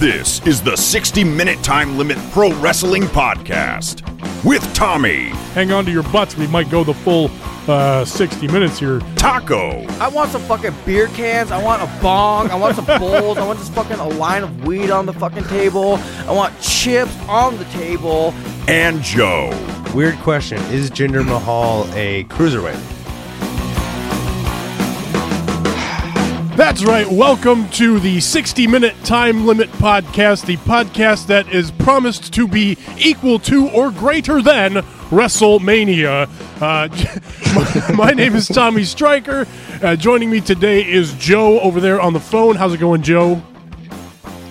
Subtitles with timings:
[0.00, 4.00] This is the 60 Minute Time Limit Pro Wrestling Podcast
[4.44, 6.36] with Tommy, hang on to your butts.
[6.36, 7.30] We might go the full
[7.68, 9.00] uh, 60 minutes here.
[9.16, 11.50] Taco, I want some fucking beer cans.
[11.50, 12.50] I want a bong.
[12.50, 13.36] I want some bowls.
[13.36, 15.96] I want just fucking a line of weed on the fucking table.
[16.26, 18.32] I want chips on the table.
[18.68, 19.50] and Joe.
[19.94, 20.58] Weird question.
[20.72, 22.99] Is Jinder Mahal a cruiserweight?
[26.60, 27.10] That's right.
[27.10, 32.76] Welcome to the 60 minute time limit podcast, the podcast that is promised to be
[32.98, 34.74] equal to or greater than
[35.08, 36.28] WrestleMania.
[36.60, 39.46] Uh, my, my name is Tommy Stryker.
[39.82, 42.56] Uh, joining me today is Joe over there on the phone.
[42.56, 43.36] How's it going, Joe?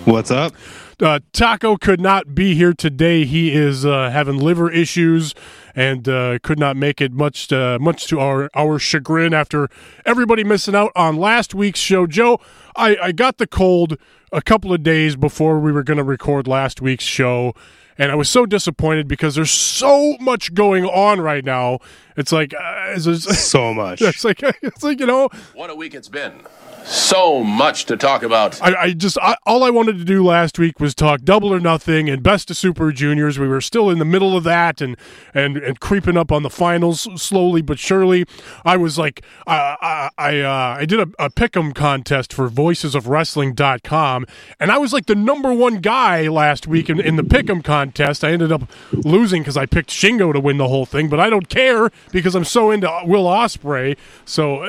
[0.06, 0.56] What's up?
[1.02, 3.24] Uh, Taco could not be here today.
[3.24, 5.34] He is uh, having liver issues
[5.74, 9.70] and uh, could not make it much uh, much to our our chagrin after
[10.06, 12.06] everybody missing out on last week's show.
[12.06, 12.42] Joe,
[12.76, 13.98] I, I got the cold
[14.34, 17.54] a couple of days before we were going to record last week's show.
[17.98, 21.80] And I was so disappointed because there's so much going on right now.
[22.16, 24.02] It's like, uh, it's, it's, So much.
[24.02, 26.42] it's like, it's like you know, What a week it's been.
[26.90, 28.60] So much to talk about.
[28.64, 31.60] I, I just I, all I wanted to do last week was talk double or
[31.60, 33.38] nothing and best of super juniors.
[33.38, 34.98] We were still in the middle of that and
[35.32, 38.26] and and creeping up on the finals slowly but surely.
[38.66, 44.26] I was like I I I, uh, I did a, a pick'em contest for voicesofwrestling.com
[44.60, 48.24] and I was like the number one guy last week in, in the pick'em contest.
[48.24, 51.30] I ended up losing because I picked Shingo to win the whole thing, but I
[51.30, 53.96] don't care because I'm so into Will Ospreay.
[54.26, 54.68] So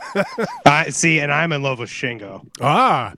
[0.64, 2.46] I see, and I'm in love with Shingo.
[2.60, 3.14] ah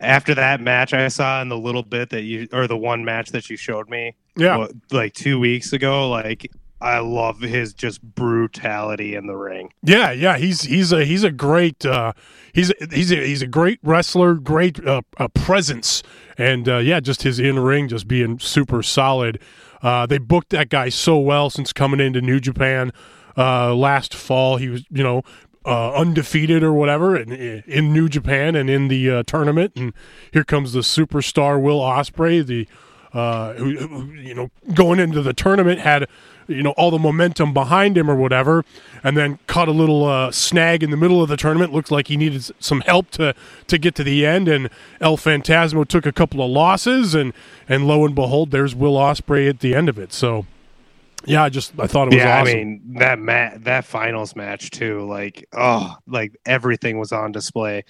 [0.00, 3.30] After that match I saw in the little bit that you, or the one match
[3.30, 4.56] that you showed me, yeah.
[4.56, 9.70] what, like two weeks ago, like I love his just brutality in the ring.
[9.82, 12.12] Yeah, yeah, he's he's a he's a great uh,
[12.52, 16.02] he's a, he's a, he's a great wrestler, great uh, uh, presence,
[16.36, 19.40] and uh, yeah, just his in ring just being super solid.
[19.80, 22.90] Uh, they booked that guy so well since coming into New Japan
[23.36, 24.58] uh, last fall.
[24.58, 25.22] He was you know
[25.64, 29.92] uh, undefeated or whatever in, in New Japan and in the uh, tournament, and
[30.32, 32.66] here comes the superstar Will Ospreay, the
[33.14, 36.08] uh, you know, going into the tournament had,
[36.48, 38.64] you know, all the momentum behind him or whatever,
[39.04, 41.72] and then caught a little uh, snag in the middle of the tournament.
[41.72, 43.32] Looked like he needed some help to
[43.68, 44.68] to get to the end, and
[45.00, 47.32] El Phantasmo took a couple of losses, and
[47.68, 50.12] and lo and behold, there's Will Ospreay at the end of it.
[50.12, 50.46] So.
[51.26, 52.52] Yeah, I just I thought it was yeah, awesome.
[52.52, 55.02] I mean that ma- that finals match too.
[55.06, 57.84] Like, oh, like everything was on display.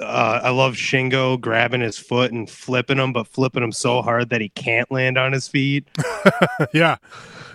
[0.00, 4.28] Uh, I love Shingo grabbing his foot and flipping him, but flipping him so hard
[4.28, 5.88] that he can't land on his feet.
[6.74, 6.96] yeah,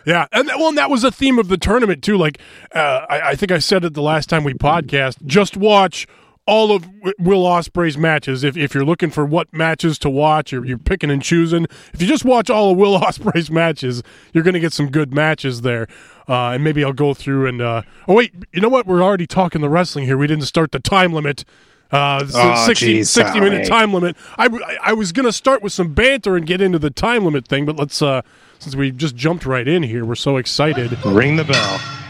[0.05, 2.17] yeah, and that, well, and that was a theme of the tournament too.
[2.17, 2.39] Like,
[2.73, 5.23] uh, I, I think I said it the last time we podcast.
[5.25, 6.07] Just watch
[6.51, 6.85] all of
[7.17, 8.43] Will Ospreay's matches.
[8.43, 12.01] If if you're looking for what matches to watch, or you're picking and choosing, if
[12.01, 14.03] you just watch all of Will Ospreay's matches,
[14.33, 15.87] you're going to get some good matches there.
[16.27, 18.85] Uh, and maybe I'll go through and uh, oh wait, you know what?
[18.85, 20.17] We're already talking the wrestling here.
[20.17, 21.45] We didn't start the time limit.
[21.89, 23.69] Uh, Oh, 60, geez, 60 minute Tommy.
[23.69, 24.17] time limit.
[24.37, 27.25] I, I, I was going to start with some banter and get into the time
[27.25, 28.21] limit thing, but let's, uh,
[28.59, 30.97] since we just jumped right in here, we're so excited.
[31.05, 32.00] Ring the bell.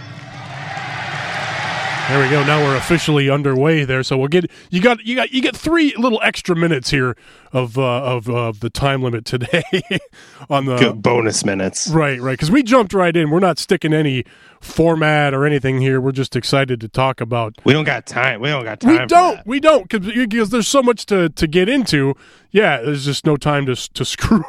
[2.11, 2.44] There we go.
[2.44, 4.03] Now we're officially underway there.
[4.03, 7.16] So we'll get you got you got you get three little extra minutes here
[7.53, 9.63] of uh, of of the time limit today
[10.49, 11.88] on the Good bonus minutes.
[11.88, 13.29] right right because we jumped right in.
[13.29, 14.25] We're not sticking any
[14.59, 16.01] format or anything here.
[16.01, 18.41] We're just excited to talk about We don't got time.
[18.41, 18.91] We don't got time.
[18.91, 19.35] we don't.
[19.38, 19.47] that.
[19.47, 22.13] We don't because there's so much to, to get into.
[22.51, 24.44] Yeah, there's just no time to to screw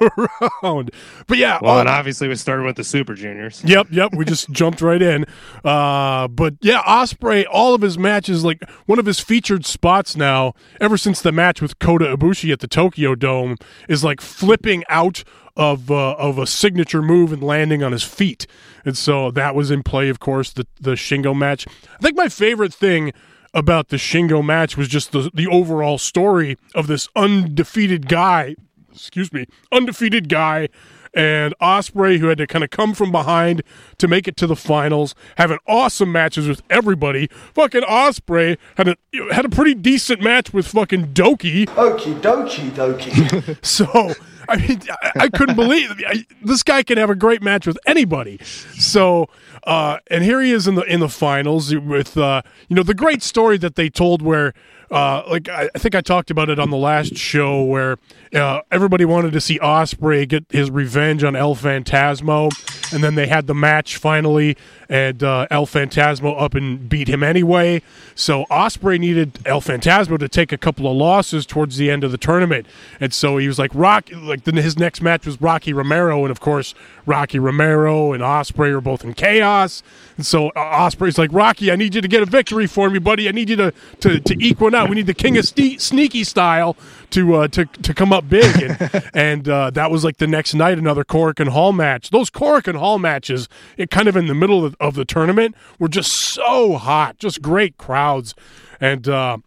[0.63, 0.91] around.
[1.27, 3.63] But yeah, Well, all- and obviously we started with the Super Juniors.
[3.65, 4.13] Yep, yep.
[4.15, 5.25] We just jumped right in.
[5.65, 10.55] Uh, but yeah, Ospreay, all of his matches, like one of his featured spots now,
[10.81, 13.57] ever since the match with Kota Ibushi at the Tokyo Dome,
[13.89, 15.23] is like flipping out
[15.57, 18.47] of uh, of a signature move and landing on his feet.
[18.85, 21.67] And so that was in play, of course, the the Shingo match.
[21.69, 23.13] I think my favorite thing
[23.55, 28.55] about the Shingo match was just the the overall story of this undefeated guy
[28.93, 30.69] excuse me, undefeated guy,
[31.15, 33.63] and Ospreay who had to kind of come from behind
[33.99, 37.29] to make it to the finals, having awesome matches with everybody.
[37.55, 38.97] Fucking Ospreay had a
[39.33, 41.67] had a pretty decent match with fucking Douki.
[41.67, 43.59] Okie dokie dokie.
[43.63, 44.15] So
[44.53, 47.79] I mean, I, I couldn't believe I, this guy can have a great match with
[47.87, 48.39] anybody.
[48.79, 49.31] So,
[49.65, 52.95] uh, and here he is in the in the finals with uh, you know the
[52.95, 54.53] great story that they told where
[54.91, 57.97] uh, like I, I, think I talked about it on the last show where
[58.35, 62.51] uh, everybody wanted to see Ospreay get his revenge on El Phantasmo,
[62.93, 64.55] and then they had the match finally,
[64.93, 67.81] and uh, El Phantasmo up and beat him anyway.
[68.15, 72.13] So Ospreay needed El Phantasmo to take a couple of losses towards the end of
[72.13, 72.67] the tournament,
[73.01, 74.11] and so he was like Rock.
[74.15, 76.75] Like then his next match was Rocky Romero, and of course
[77.07, 79.83] Rocky Romero and Ospreay are both in chaos,
[80.19, 82.99] and so uh, Ospreay's like Rocky, I need you to get a victory for me,
[82.99, 83.31] buddy.
[83.31, 84.91] I need you to to, to equal out.
[84.91, 86.77] We need the King of Sneaky style
[87.13, 90.55] to uh, to to come up big, and, and uh, that was like the next
[90.55, 92.11] night another Korakuen Hall match.
[92.11, 95.89] Those Korakuen Hall matches, it kind of in the middle of, of the tournament, were
[95.89, 98.35] just so hot, just great crowds,
[98.81, 99.09] and.
[99.09, 99.39] Uh,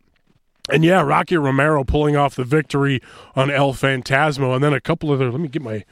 [0.68, 3.00] and yeah, Rocky Romero pulling off the victory
[3.36, 5.30] on El Phantasmo, and then a couple other.
[5.30, 5.86] Let me get my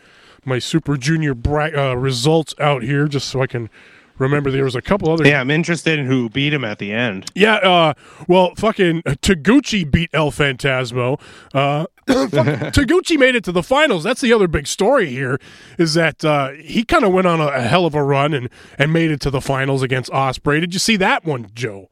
[0.45, 3.69] my Super Junior bra- uh, results out here, just so I can
[4.18, 5.27] remember there was a couple other.
[5.27, 7.30] Yeah, I'm interested in who beat him at the end.
[7.36, 7.94] Yeah, uh,
[8.27, 11.19] well, fucking Taguchi beat El Phantasmo.
[11.54, 14.04] Uh, Taguchi made it to the finals.
[14.04, 15.39] That's the other big story here,
[15.77, 18.50] is that uh, he kind of went on a, a, hell of a run and
[18.77, 20.60] and made it to the finals against Ospreay.
[20.60, 21.88] Did you see that one, Joe?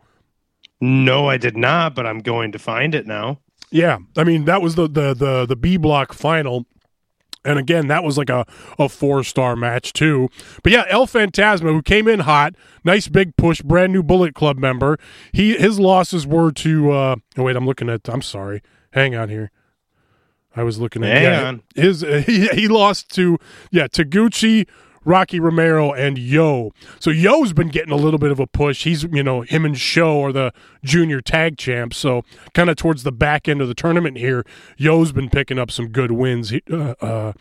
[0.81, 3.39] No, I did not, but I'm going to find it now.
[3.69, 6.65] Yeah, I mean that was the the the, the B block final.
[7.43, 8.45] And again, that was like a,
[8.77, 10.29] a four star match too.
[10.63, 14.57] But yeah, El Phantasmo, who came in hot, nice big push, brand new Bullet Club
[14.57, 14.99] member.
[15.31, 16.91] He his losses were to.
[16.91, 18.07] Uh, oh wait, I'm looking at.
[18.07, 18.61] I'm sorry.
[18.91, 19.51] Hang on here.
[20.55, 21.13] I was looking at.
[21.13, 21.63] Hang yeah, on.
[21.75, 23.37] His uh, he, he lost to
[23.71, 24.67] yeah Taguchi,
[25.03, 26.73] Rocky Romero and Yo.
[26.99, 28.83] So Yo's been getting a little bit of a push.
[28.83, 30.53] He's, you know, him and Show are the
[30.83, 31.97] junior tag champs.
[31.97, 34.45] So kind of towards the back end of the tournament here,
[34.77, 37.33] Yo's been picking up some good wins uh, uh, uh,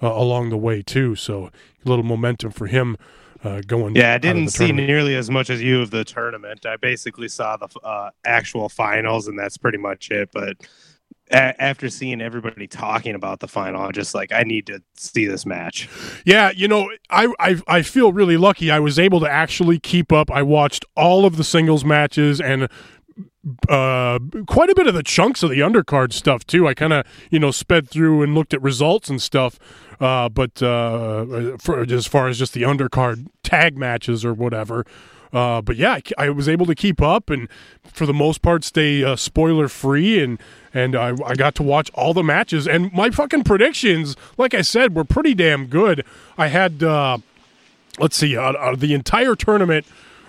[0.00, 1.16] along the way too.
[1.16, 2.96] So a little momentum for him.
[3.44, 6.76] Uh, going yeah i didn't see nearly as much as you of the tournament i
[6.76, 10.56] basically saw the uh, actual finals and that's pretty much it but
[11.30, 15.26] a- after seeing everybody talking about the final, I'm just like, I need to see
[15.26, 15.88] this match.
[16.24, 18.70] Yeah, you know, I, I I feel really lucky.
[18.70, 20.30] I was able to actually keep up.
[20.30, 22.68] I watched all of the singles matches and
[23.68, 26.66] uh, quite a bit of the chunks of the undercard stuff too.
[26.66, 29.58] I kind of you know sped through and looked at results and stuff.
[30.00, 34.84] Uh, but uh, for as far as just the undercard tag matches or whatever.
[35.32, 37.48] Uh, but yeah, I, I, was able to keep up and
[37.84, 40.38] for the most part stay uh, spoiler free and
[40.72, 44.62] and I, I, got to watch all the matches and my fucking predictions, like I
[44.62, 46.04] said, were pretty damn good.
[46.38, 47.18] I had uh,
[47.98, 49.86] let's see, the entire tournament.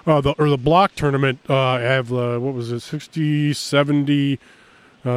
[0.07, 4.40] Uh, the or the block tournament, uh, I have uh, what was it, 60, 70,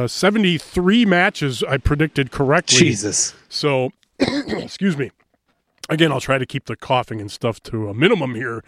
[0.05, 2.77] 73 matches I predicted correctly.
[2.77, 3.33] Jesus.
[3.49, 5.11] So, excuse me.
[5.89, 8.63] Again, I'll try to keep the coughing and stuff to a minimum here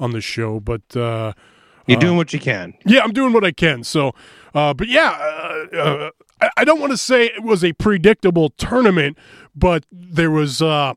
[0.00, 1.32] on the show, but uh,
[1.86, 2.74] you're doing what you can.
[2.84, 3.84] Yeah, I'm doing what I can.
[3.84, 4.12] So,
[4.54, 5.10] uh, but yeah,
[5.72, 6.10] uh, uh
[6.40, 9.18] I, I, don't want to say it was a predictable tournament,
[9.54, 10.62] but there was.
[10.62, 10.94] Uh,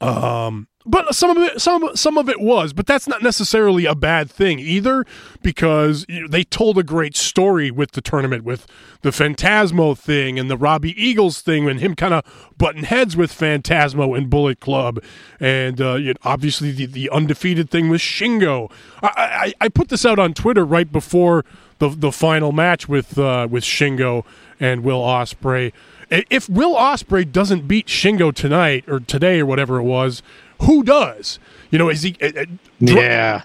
[0.00, 3.94] um, but some of it some some of it was but that's not necessarily a
[3.94, 5.04] bad thing either
[5.42, 8.66] because they told a great story with the tournament with
[9.02, 13.32] the phantasmo thing and the robbie eagles thing and him kind of butting heads with
[13.32, 15.02] phantasmo and bullet club.
[15.40, 18.70] And uh, you know, obviously the, the undefeated thing with shingo.
[19.02, 21.44] I, I, I, put this out on twitter right before
[21.78, 24.24] the, the final match with uh, with shingo
[24.60, 25.72] and will ospreay
[26.10, 30.22] if Will Ospreay doesn't beat Shingo tonight or today or whatever it was,
[30.64, 31.38] who does?
[31.70, 32.16] You know, is he?
[32.20, 32.44] Uh, uh
[32.80, 33.42] yeah.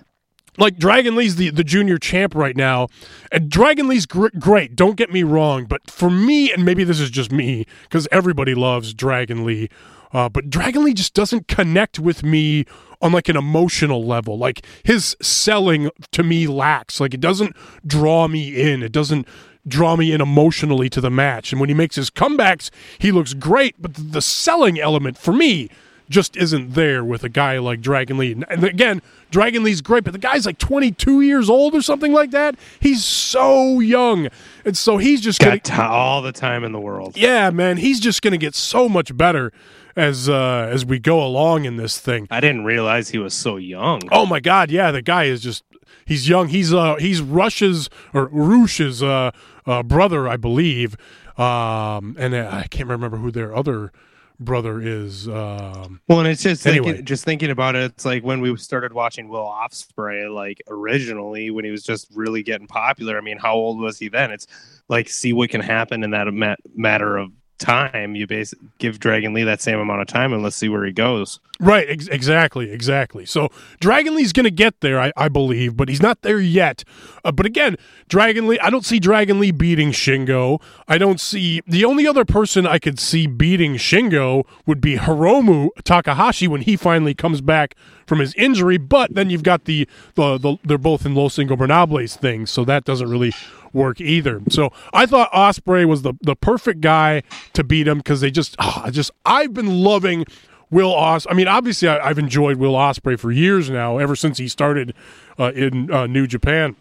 [0.57, 2.89] Like Dragon Lee's the, the junior champ right now,
[3.31, 4.75] and Dragon Lee's gr- great.
[4.75, 8.53] Don't get me wrong, but for me, and maybe this is just me, because everybody
[8.55, 9.69] loves Dragon Lee,
[10.11, 12.65] uh, but Dragon Lee just doesn't connect with me
[13.01, 14.37] on like an emotional level.
[14.37, 16.99] Like his selling to me lacks.
[16.99, 18.83] Like it doesn't draw me in.
[18.83, 19.27] It doesn't
[19.67, 21.51] draw me in emotionally to the match.
[21.51, 23.75] And when he makes his comebacks, he looks great.
[23.79, 25.69] But the selling element for me
[26.09, 28.31] just isn't there with a guy like Dragon Lee.
[28.49, 29.01] And again,
[29.31, 32.55] Dragon Lee's great, but the guy's like 22 years old or something like that.
[32.79, 34.27] He's so young.
[34.65, 37.15] And so he's just got gonna, all the time in the world.
[37.15, 39.51] Yeah, man, he's just going to get so much better
[39.95, 42.27] as uh as we go along in this thing.
[42.31, 44.01] I didn't realize he was so young.
[44.11, 45.63] Oh my god, yeah, the guy is just
[46.05, 46.47] he's young.
[46.47, 49.31] He's uh he's Rush's or Rush's uh,
[49.65, 50.95] uh brother, I believe.
[51.37, 53.91] Um and uh, I can't remember who their other
[54.39, 55.27] brother is.
[55.27, 56.87] Um, well, and it's just anyway.
[56.87, 57.91] thinking, just thinking about it.
[57.91, 62.43] It's like when we started watching Will Ospreay, like originally when he was just really
[62.43, 63.17] getting popular.
[63.17, 64.31] I mean, how old was he then?
[64.31, 64.47] It's
[64.87, 66.27] like see what can happen in that
[66.75, 68.15] matter of time.
[68.15, 70.91] You basically give Dragon Lee that same amount of time, and let's see where he
[70.91, 71.39] goes.
[71.59, 73.25] Right, ex- exactly, exactly.
[73.25, 73.49] So
[73.81, 76.85] Dragon Lee's going to get there, I, I believe, but he's not there yet.
[77.25, 77.75] Uh, but again,
[78.07, 80.61] Dragon Lee, I don't see Dragon Lee beating Shingo.
[80.87, 85.69] I don't see the only other person I could see beating Shingo would be Hiromu
[85.83, 87.75] Takahashi when he finally comes back
[88.07, 88.77] from his injury.
[88.77, 92.85] But then you've got the the, the they're both in Los Ingobernables thing, so that
[92.85, 93.33] doesn't really
[93.73, 94.41] work either.
[94.49, 97.23] So I thought Ospreay was the the perfect guy
[97.53, 100.25] to beat him because they just oh, just I've been loving
[100.71, 101.25] Will Os.
[101.29, 104.93] I mean, obviously, I, have enjoyed Will Ospreay for years now, ever since he started
[105.37, 106.75] uh, in uh, New Japan.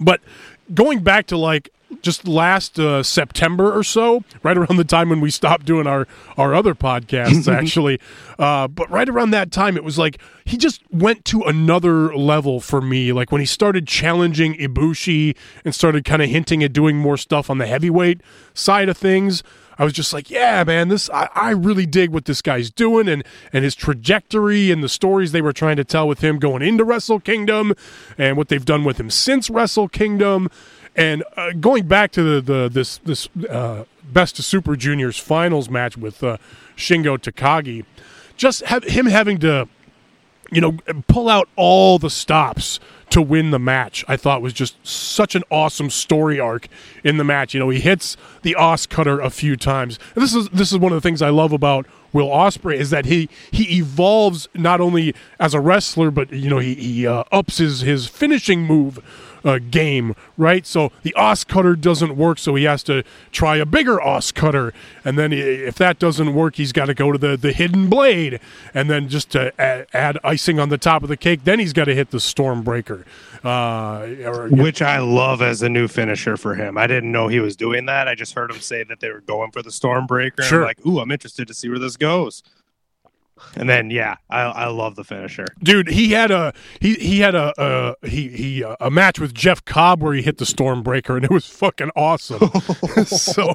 [0.00, 0.20] But
[0.72, 1.70] going back to like
[2.00, 6.06] just last uh, September or so, right around the time when we stopped doing our
[6.36, 8.00] our other podcasts, actually.
[8.38, 12.60] Uh, but right around that time, it was like he just went to another level
[12.60, 13.12] for me.
[13.12, 17.50] Like when he started challenging Ibushi and started kind of hinting at doing more stuff
[17.50, 18.20] on the heavyweight
[18.54, 19.42] side of things.
[19.78, 23.08] I was just like, yeah, man, this I, I really dig what this guy's doing
[23.08, 26.62] and and his trajectory and the stories they were trying to tell with him going
[26.62, 27.74] into Wrestle Kingdom
[28.18, 30.48] and what they've done with him since Wrestle Kingdom.
[30.94, 35.70] And uh, going back to the, the this this uh, best of Super Juniors finals
[35.70, 36.36] match with uh,
[36.76, 37.84] Shingo Takagi,
[38.36, 39.68] just have him having to,
[40.50, 40.72] you know,
[41.06, 44.04] pull out all the stops to win the match.
[44.08, 46.68] I thought was just such an awesome story arc
[47.04, 47.52] in the match.
[47.52, 49.98] You know, he hits the os cutter a few times.
[50.14, 52.90] And this is this is one of the things I love about Will Ospreay is
[52.90, 57.24] that he he evolves not only as a wrestler, but you know he he uh,
[57.32, 58.98] ups his his finishing move
[59.44, 60.66] uh, game, right?
[60.66, 64.72] So the os cutter doesn't work, so he has to try a bigger os cutter,
[65.04, 68.40] and then if that doesn't work, he's got to go to the the hidden blade,
[68.74, 71.72] and then just to add, add icing on the top of the cake, then he's
[71.72, 73.04] got to hit the Stormbreaker,
[73.44, 76.78] uh, or, which I love as a new finisher for him.
[76.78, 78.08] I didn't know he was doing that.
[78.08, 80.42] I just heard him say that they were going for the Stormbreaker.
[80.42, 80.60] Sure.
[80.60, 82.42] I'm like, ooh, I'm interested to see where this goes.
[83.54, 85.88] And then yeah, I, I love the finisher, dude.
[85.88, 89.64] He had a he he had a, a he he uh, a match with Jeff
[89.64, 92.48] Cobb where he hit the Stormbreaker and it was fucking awesome.
[93.06, 93.52] so,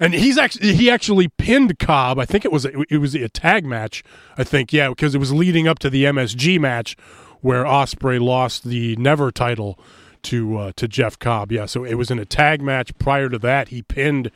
[0.00, 2.18] and he's actually he actually pinned Cobb.
[2.18, 4.02] I think it was a, it was a tag match.
[4.36, 6.96] I think yeah, because it was leading up to the MSG match
[7.40, 9.78] where Ospreay lost the Never title
[10.22, 11.52] to uh, to Jeff Cobb.
[11.52, 12.96] Yeah, so it was in a tag match.
[12.98, 14.30] Prior to that, he pinned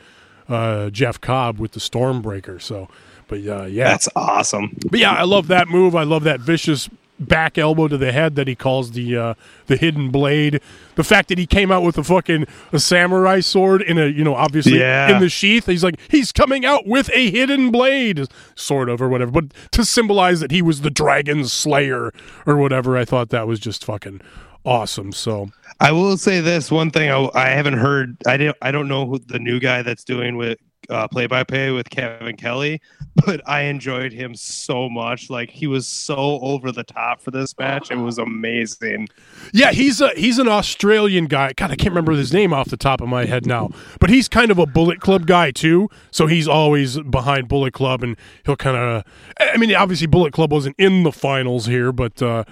[0.49, 2.61] uh, Jeff Cobb with the Stormbreaker.
[2.61, 2.89] So
[3.33, 4.77] but uh, yeah, that's awesome.
[4.91, 5.97] But yeah, I love that move.
[5.97, 9.35] I love that vicious back elbow to the head that he calls the uh,
[9.69, 10.61] the hidden blade.
[10.97, 14.23] The fact that he came out with a fucking a samurai sword in a you
[14.23, 15.15] know obviously yeah.
[15.15, 15.65] in the sheath.
[15.65, 19.31] He's like he's coming out with a hidden blade, sort of or whatever.
[19.31, 22.13] But to symbolize that he was the dragon slayer
[22.45, 24.21] or whatever, I thought that was just fucking
[24.67, 25.13] awesome.
[25.13, 25.49] So
[25.81, 28.15] I will say this one thing I, I haven't heard.
[28.27, 30.59] I don't I don't know who the new guy that's doing with
[30.89, 32.81] play by play with Kevin Kelly,
[33.15, 35.31] but I enjoyed him so much.
[35.31, 37.91] Like he was so over the top for this match.
[37.91, 39.09] It was amazing.
[39.53, 41.53] Yeah, he's a he's an Australian guy.
[41.53, 43.71] God, I can't remember his name off the top of my head now.
[44.01, 45.89] But he's kind of a Bullet Club guy too.
[46.11, 49.05] So he's always behind Bullet Club, and he'll kind of.
[49.39, 52.23] I mean, obviously Bullet Club wasn't in the finals here, but.
[52.23, 52.45] uh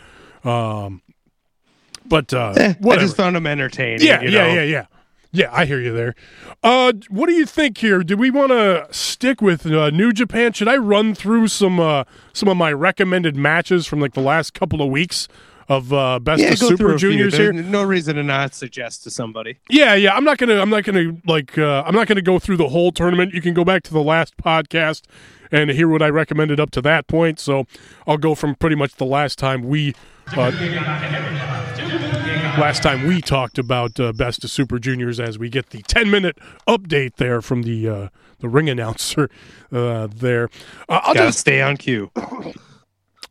[0.42, 1.02] um,
[2.06, 4.06] but uh, eh, I just found him entertaining.
[4.06, 4.46] Yeah, you know?
[4.46, 4.86] yeah, yeah, yeah.
[5.32, 6.14] Yeah, I hear you there.
[6.62, 8.02] Uh, what do you think here?
[8.02, 10.52] Do we want to stick with uh, New Japan?
[10.52, 14.54] Should I run through some uh, some of my recommended matches from like the last
[14.54, 15.28] couple of weeks
[15.68, 17.52] of uh, best yeah, of Super Juniors here?
[17.52, 19.58] No reason to not suggest to somebody.
[19.68, 20.14] Yeah, yeah.
[20.14, 20.60] I'm not gonna.
[20.60, 21.56] I'm not gonna like.
[21.56, 23.32] Uh, I'm not gonna go through the whole tournament.
[23.32, 25.02] You can go back to the last podcast
[25.52, 27.38] and hear what I recommended up to that point.
[27.38, 27.66] So
[28.04, 29.94] I'll go from pretty much the last time we.
[30.36, 31.59] Uh,
[32.58, 36.10] last time we talked about uh, Best of Super Juniors as we get the 10
[36.10, 38.08] minute update there from the uh,
[38.40, 39.30] the ring announcer
[39.72, 40.48] uh, there.
[40.88, 42.10] Uh, I'll Gotta just stay on cue.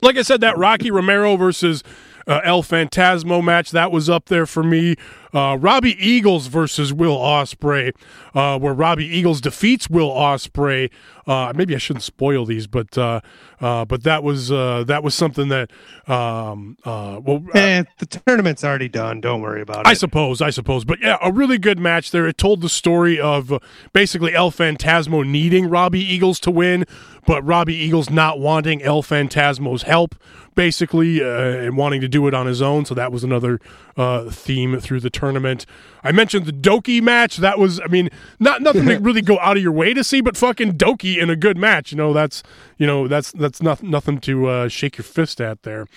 [0.02, 1.84] Like I said, that Rocky Romero versus
[2.28, 4.96] uh, El Phantasmo match that was up there for me.
[5.34, 7.92] Uh, Robbie Eagles versus Will Ospreay,
[8.34, 10.92] uh, where Robbie Eagles defeats Will Ospreay.
[11.30, 13.22] Uh, maybe I shouldn't spoil these, but uh,
[13.62, 15.70] uh, but that was uh, that was something that
[16.08, 19.22] um, well, eh, the tournament's already done.
[19.22, 19.88] Don't worry about it.
[19.88, 22.28] I suppose, I suppose, but yeah, a really good match there.
[22.28, 23.54] It told the story of
[23.94, 26.86] basically El Phantasmo needing Robbie Eagles to win,
[27.28, 30.16] but Robbie Eagles not wanting El Phantasmo's help
[30.60, 32.84] basically, uh, and wanting to do it on his own.
[32.84, 33.62] So that was another
[33.96, 35.66] uh, theme through the tournament.
[36.04, 37.38] I mentioned the Douki match.
[37.38, 40.22] That was, I mean, not nothing to really go out of your way to see,
[40.22, 41.92] but fucking Douki in a good match.
[41.92, 42.44] You know, that's
[42.78, 45.88] you know that's that's not, nothing to uh, shake your fist at there.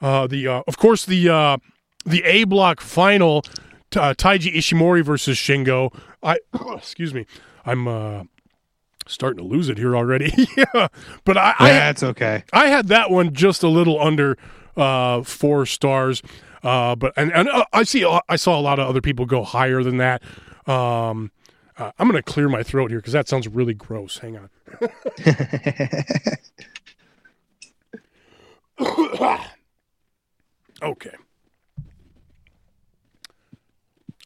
[0.00, 1.56] Uh, the uh, of course the uh,
[2.04, 3.44] the A block final.
[3.96, 5.98] Uh, Taiji Ishimori versus Shingo.
[6.22, 6.38] I
[6.76, 7.26] excuse me.
[7.64, 8.28] I'm
[9.08, 10.32] Starting to lose it here already.
[10.56, 10.88] yeah,
[11.24, 12.44] but I, I That's okay.
[12.52, 14.36] I had that one just a little under
[14.76, 16.22] uh, four stars.
[16.62, 19.42] Uh, but and, and uh, I see I saw a lot of other people go
[19.44, 20.22] higher than that.
[20.66, 21.30] Um,
[21.76, 24.18] uh, I'm going to clear my throat here because that sounds really gross.
[24.18, 24.50] Hang on.
[30.82, 31.14] okay.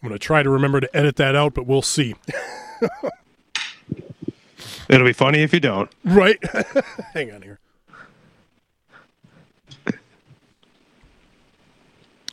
[0.03, 2.15] I'm going to try to remember to edit that out, but we'll see.
[4.89, 5.91] It'll be funny if you don't.
[6.05, 6.39] Right?
[7.15, 7.61] Hang on here.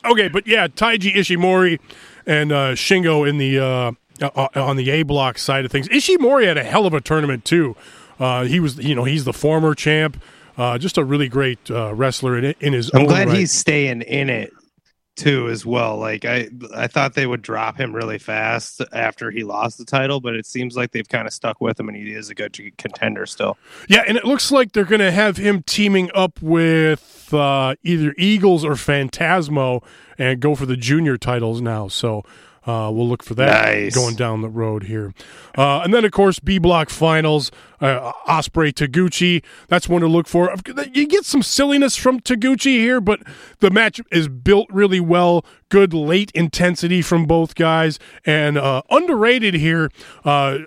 [0.04, 1.78] Okay, but yeah, Taiji Ishimori
[2.26, 3.92] and uh, Shingo in the uh,
[4.22, 5.88] uh, on the A block side of things.
[5.88, 7.76] Ishimori had a hell of a tournament too.
[8.18, 10.20] Uh, he was, you know, he's the former champ.
[10.58, 13.02] Uh, just a really great uh, wrestler in, in his own.
[13.02, 13.38] I'm own glad right.
[13.38, 14.52] he's staying in it
[15.20, 15.98] too as well.
[15.98, 20.20] Like I I thought they would drop him really fast after he lost the title,
[20.20, 22.58] but it seems like they've kind of stuck with him and he is a good
[22.78, 23.58] contender still.
[23.88, 28.14] Yeah, and it looks like they're going to have him teaming up with uh, either
[28.16, 29.84] Eagles or Phantasmo
[30.18, 31.88] and go for the junior titles now.
[31.88, 32.24] So
[32.66, 33.94] uh, we'll look for that Nice.
[33.94, 35.14] going down the road here.
[35.56, 37.50] Uh, and then, of course, B Block Finals,
[37.80, 39.42] uh, Ospreay Taguchi.
[39.68, 40.54] That's one to look for.
[40.92, 43.20] You get some silliness from Taguchi here, but
[43.60, 45.44] the match is built really well.
[45.70, 49.90] Good late intensity from both guys, and uh, underrated here.
[50.24, 50.58] Uh,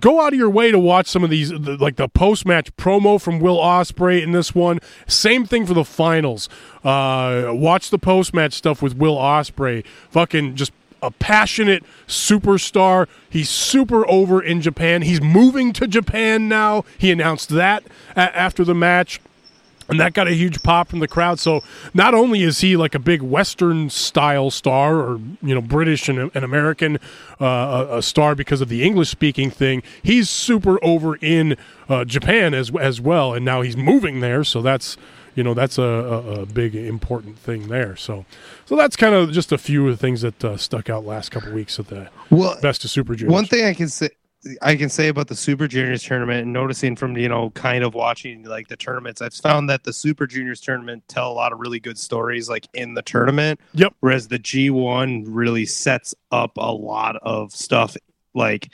[0.00, 2.74] go out of your way to watch some of these, the, like the post match
[2.76, 4.80] promo from Will Ospreay in this one.
[5.06, 6.48] Same thing for the finals.
[6.82, 9.84] Uh, watch the post match stuff with Will Ospreay.
[10.08, 10.72] Fucking just
[11.02, 13.08] a passionate superstar.
[13.28, 15.02] He's super over in Japan.
[15.02, 16.84] He's moving to Japan now.
[16.98, 17.84] He announced that
[18.14, 19.20] after the match.
[19.88, 21.38] And that got a huge pop from the crowd.
[21.38, 21.62] So
[21.94, 26.30] not only is he like a big Western style star, or you know British and
[26.34, 26.98] an American
[27.40, 31.56] uh, a, a star because of the English speaking thing, he's super over in
[31.88, 33.32] uh, Japan as as well.
[33.32, 34.96] And now he's moving there, so that's
[35.36, 37.94] you know that's a, a, a big important thing there.
[37.94, 38.24] So
[38.64, 41.30] so that's kind of just a few of the things that uh, stuck out last
[41.30, 43.32] couple weeks at the Well, best of Super Juniors.
[43.32, 44.08] One thing I can say
[44.62, 47.94] I can say about the Super Juniors tournament and noticing from you know kind of
[47.94, 51.60] watching like the tournaments, I've found that the Super Juniors tournament tell a lot of
[51.60, 53.60] really good stories like in the tournament.
[53.74, 53.94] Yep.
[54.00, 57.96] Whereas the G1 really sets up a lot of stuff
[58.34, 58.70] like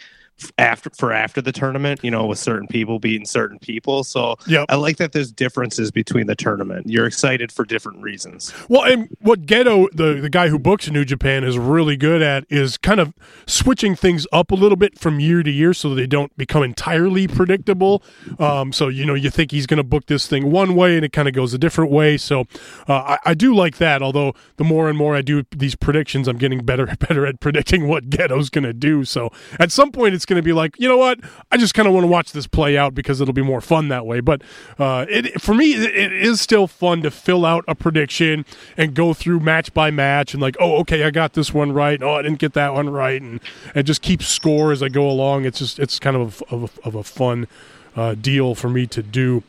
[0.58, 4.04] after for after the tournament, you know, with certain people beating certain people.
[4.04, 4.66] So Yep.
[4.68, 6.88] I like that there's differences between the tournament.
[6.88, 8.52] You're excited for different reasons.
[8.68, 12.45] Well, and what Gedo, the, the guy who books New Japan, is really good at
[12.49, 13.14] is kind of
[13.47, 17.28] switching things up a little bit from year to year so they don't become entirely
[17.28, 18.02] predictable.
[18.38, 21.04] Um, so, you know, you think he's going to book this thing one way and
[21.04, 22.16] it kind of goes a different way.
[22.16, 22.42] So
[22.88, 26.28] uh, I, I do like that, although the more and more I do these predictions,
[26.28, 29.04] I'm getting better and better at predicting what Gedo's going to do.
[29.04, 31.21] So at some point, it's going to be like, you know what?
[31.50, 33.89] I just kind of want to watch this play out because it'll be more fun
[33.89, 34.21] that way.
[34.21, 34.43] But
[34.78, 38.45] uh, it, for me, it, is still fun to fill out a prediction
[38.76, 42.02] and go through match by match and like, oh, okay, I got this one right.
[42.02, 43.41] Oh, I didn't get that one right, and
[43.75, 45.45] and just keep score as I go along.
[45.45, 47.49] It's just it's kind of a, of a, of a fun
[47.97, 49.43] uh, deal for me to do.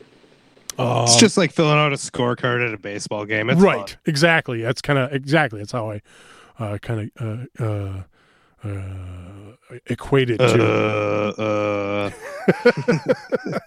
[0.78, 3.50] it's just like filling out a scorecard at a baseball game.
[3.50, 3.98] It's right, fun.
[4.06, 4.62] exactly.
[4.62, 5.60] That's kind of exactly.
[5.60, 6.02] That's how I
[6.58, 8.02] uh, kind of uh,
[9.86, 10.64] equate it to.
[10.64, 12.10] Uh, uh,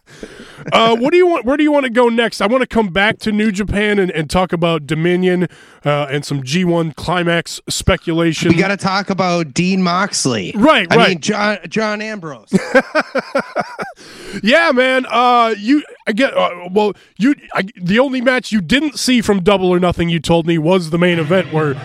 [0.71, 1.45] uh, what do you want?
[1.45, 2.41] Where do you want to go next?
[2.41, 5.47] I want to come back to New Japan and, and talk about Dominion
[5.85, 8.49] uh, and some G1 climax speculation.
[8.49, 10.53] we got to talk about Dean Moxley.
[10.55, 11.09] Right, I right.
[11.09, 12.53] mean, John John Ambrose.
[14.43, 15.05] Yeah, man.
[15.09, 16.93] Uh, you I get uh, well.
[17.17, 20.57] You I, the only match you didn't see from Double or Nothing you told me
[20.57, 21.75] was the main event where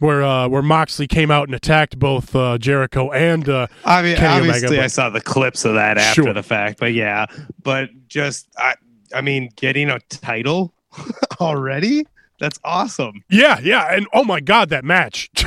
[0.00, 4.16] where uh, where Moxley came out and attacked both uh, Jericho and uh, I mean,
[4.16, 6.32] Kenny Omega, obviously, but- I saw the clips of that after Sure.
[6.32, 7.26] the fact, but yeah,
[7.62, 8.74] but just I,
[9.14, 10.72] I mean, getting a title
[11.40, 12.06] already.
[12.40, 13.24] That's awesome.
[13.28, 15.28] yeah, yeah, and oh my god, that match.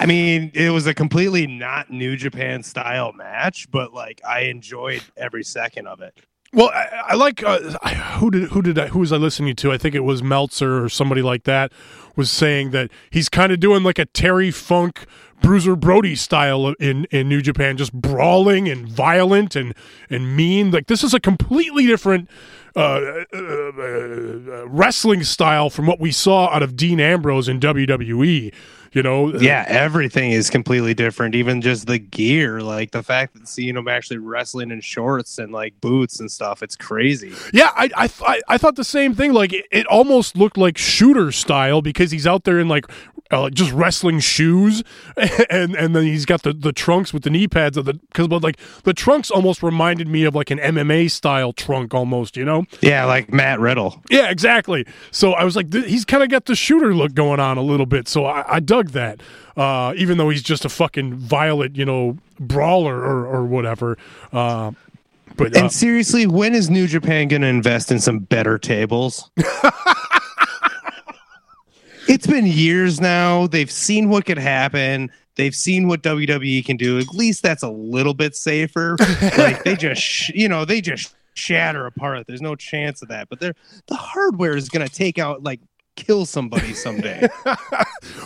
[0.00, 5.02] I mean, it was a completely not New Japan style match, but like I enjoyed
[5.16, 6.18] every second of it.
[6.54, 7.58] Well, I, I like uh,
[8.18, 9.72] who did who did I, who was I listening to?
[9.72, 11.72] I think it was Meltzer or somebody like that
[12.14, 15.06] was saying that he's kind of doing like a Terry Funk,
[15.40, 19.74] Bruiser Brody style in in New Japan, just brawling and violent and
[20.10, 20.70] and mean.
[20.70, 22.28] Like this is a completely different
[22.76, 28.52] uh, uh, uh, wrestling style from what we saw out of Dean Ambrose in WWE.
[28.92, 31.34] You know, Yeah, everything is completely different.
[31.34, 35.52] Even just the gear, like the fact that seeing him actually wrestling in shorts and
[35.52, 37.32] like boots and stuff, it's crazy.
[37.52, 39.32] Yeah, I I, th- I thought the same thing.
[39.32, 42.86] Like it, it almost looked like shooter style because he's out there in like
[43.32, 44.84] uh, just wrestling shoes,
[45.50, 48.28] and and then he's got the, the trunks with the knee pads of the because
[48.28, 52.36] but like the trunks almost reminded me of like an MMA style trunk almost.
[52.36, 52.64] You know?
[52.80, 54.02] Yeah, like Matt Riddle.
[54.10, 54.86] Yeah, exactly.
[55.10, 57.62] So I was like, th- he's kind of got the shooter look going on a
[57.62, 58.06] little bit.
[58.06, 59.22] So I, I dug that,
[59.56, 63.96] uh, even though he's just a fucking violent, you know, brawler or, or whatever.
[64.32, 64.72] Uh,
[65.36, 69.30] but uh, And seriously, when is New Japan going to invest in some better tables?
[72.08, 73.46] it's been years now.
[73.46, 75.10] They've seen what could happen.
[75.36, 76.98] They've seen what WWE can do.
[76.98, 78.96] At least that's a little bit safer.
[79.38, 82.26] like they just, sh- you know, they just shatter apart.
[82.26, 83.28] There's no chance of that.
[83.30, 83.54] But they're
[83.86, 85.60] the hardware is going to take out like
[85.96, 87.28] kill somebody someday.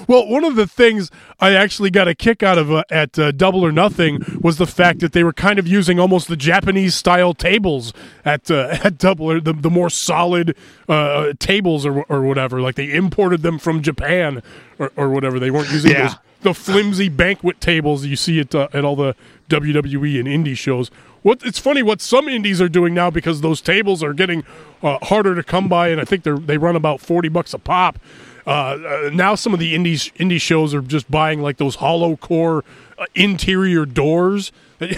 [0.09, 3.33] Well, one of the things I actually got a kick out of uh, at uh,
[3.33, 6.94] Double or Nothing was the fact that they were kind of using almost the Japanese
[6.94, 7.92] style tables
[8.24, 10.57] at uh, at Double or the, the more solid
[10.88, 12.61] uh, tables or or whatever.
[12.61, 14.42] Like they imported them from Japan
[14.79, 15.38] or, or whatever.
[15.40, 16.09] They weren't using Yeah.
[16.09, 19.14] those the flimsy banquet tables you see at uh, at all the
[19.48, 20.90] WWE and indie shows.
[21.26, 24.44] What it's funny what some indies are doing now because those tables are getting
[24.80, 27.58] uh, harder to come by, and I think they they run about forty bucks a
[27.58, 27.98] pop.
[28.46, 32.16] Uh, uh, now some of the indies indie shows are just buying like those hollow
[32.16, 32.62] core
[32.96, 34.52] uh, interior doors.
[34.80, 34.94] you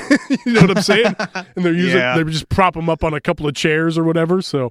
[0.52, 1.16] know what I'm saying?
[1.56, 2.18] And they're using Yeah.
[2.18, 4.42] they just prop them up on a couple of chairs or whatever.
[4.42, 4.70] So,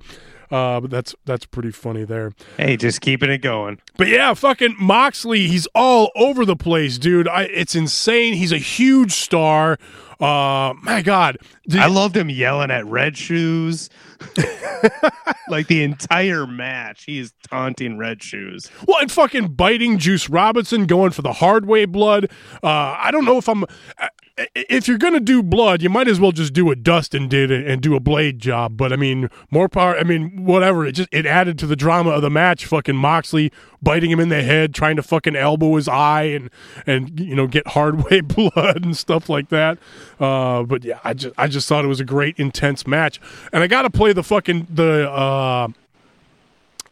[0.51, 2.33] uh, but that's that's pretty funny there.
[2.57, 3.79] hey, just keeping it going.
[3.97, 7.27] But yeah, fucking Moxley, he's all over the place, dude.
[7.27, 8.33] I, it's insane.
[8.35, 9.79] He's a huge star.
[10.19, 13.89] Uh, my God, Did- I loved him yelling at Red Shoes.
[15.49, 18.69] like the entire match, he is taunting Red Shoes.
[18.87, 22.29] well, and fucking biting Juice Robinson, going for the hard way blood.
[22.63, 22.67] Uh,
[22.99, 23.63] I don't know if I'm.
[23.63, 24.07] uh,
[24.55, 27.81] If you're gonna do blood, you might as well just do what Dustin did and
[27.81, 28.77] do a blade job.
[28.77, 29.97] But I mean, more power.
[29.97, 30.85] I mean, whatever.
[30.85, 32.65] It just it added to the drama of the match.
[32.65, 33.51] Fucking Moxley
[33.81, 36.49] biting him in the head, trying to fucking elbow his eye and
[36.85, 39.79] and you know get hard way blood and stuff like that.
[40.19, 43.19] Uh, but yeah, I just I just thought it was a great intense match,
[43.51, 45.09] and I got to play the fucking the.
[45.09, 45.67] Uh,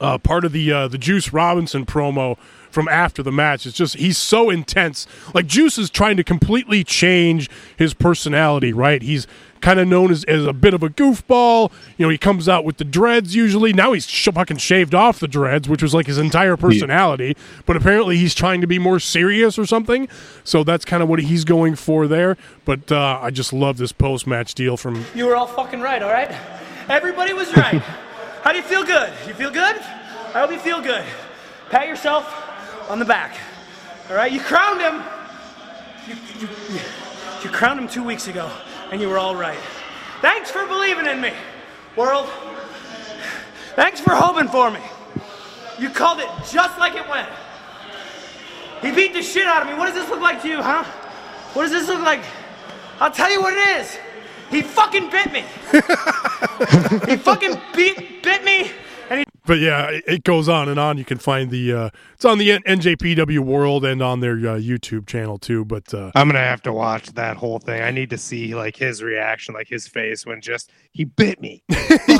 [0.01, 2.37] uh, part of the uh, the Juice Robinson promo
[2.69, 3.65] from after the match.
[3.65, 5.07] It's just he's so intense.
[5.33, 8.73] Like Juice is trying to completely change his personality.
[8.73, 9.01] Right?
[9.01, 9.25] He's
[9.61, 11.71] kind of known as, as a bit of a goofball.
[11.97, 13.73] You know, he comes out with the dreads usually.
[13.73, 17.35] Now he's sh- fucking shaved off the dreads, which was like his entire personality.
[17.65, 20.07] But apparently he's trying to be more serious or something.
[20.43, 22.37] So that's kind of what he's going for there.
[22.65, 26.03] But uh, I just love this post match deal from You were all fucking right,
[26.03, 26.35] all right?
[26.87, 27.81] Everybody was right.
[28.43, 29.11] How do you feel good?
[29.27, 29.75] You feel good?
[29.75, 31.03] I hope you feel good.
[31.71, 32.31] Pat yourself
[32.89, 33.35] on the back.
[34.09, 34.31] All right?
[34.31, 35.01] You crowned him.
[36.07, 36.47] You, you,
[37.43, 38.51] you, crowned him two weeks ago,
[38.91, 39.57] and you were all right.
[40.21, 41.33] Thanks for believing in me,
[41.95, 42.29] world.
[43.75, 44.81] Thanks for hoping for me.
[45.79, 47.27] You called it just like it went.
[48.81, 49.73] He beat the shit out of me.
[49.73, 50.83] What does this look like to you, huh?
[51.53, 52.21] What does this look like?
[52.99, 53.97] I'll tell you what it is.
[54.51, 55.41] He fucking bit me.
[57.09, 58.71] he fucking beat, bit me,
[59.09, 60.97] and he but yeah, it- it goes on and on.
[60.97, 65.05] You can find the uh, it's on the NJPW World and on their uh, YouTube
[65.05, 65.63] channel too.
[65.63, 67.81] But uh, I'm gonna have to watch that whole thing.
[67.81, 71.63] I need to see like his reaction, like his face when just he bit me.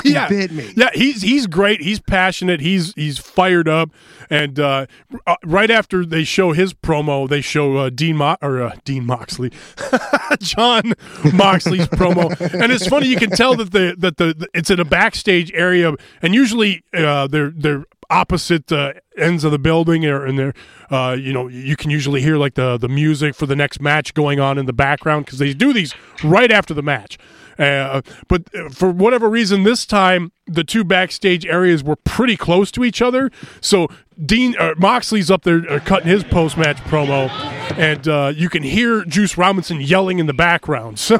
[0.04, 0.72] Yeah, bit me.
[0.76, 1.82] yeah, he's he's great.
[1.82, 2.62] He's passionate.
[2.62, 3.90] He's he's fired up.
[4.30, 4.86] And uh,
[5.26, 9.04] uh, right after they show his promo, they show uh, Dean Mo- or uh, Dean
[9.06, 9.52] Moxley,
[10.40, 10.94] Jon
[11.34, 12.30] Moxley's promo.
[12.62, 15.52] And it's funny you can tell that the that the, the- it's in a backstage
[15.54, 20.54] area, and usually uh, they're they're opposite uh, ends of the building or and they're
[20.90, 24.14] uh, you know you can usually hear like the the music for the next match
[24.14, 27.18] going on in the background because they do these right after the match.
[27.58, 32.70] Uh, but uh, for whatever reason this time the two backstage areas were pretty close
[32.72, 33.32] to each other.
[33.62, 33.88] So
[34.24, 37.30] Dean uh, Moxley's up there uh, cutting his post match promo,
[37.72, 41.20] and uh, you can hear Juice Robinson yelling in the background, so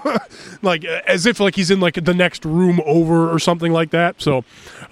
[0.62, 4.22] like as if like he's in like the next room over or something like that.
[4.22, 4.40] So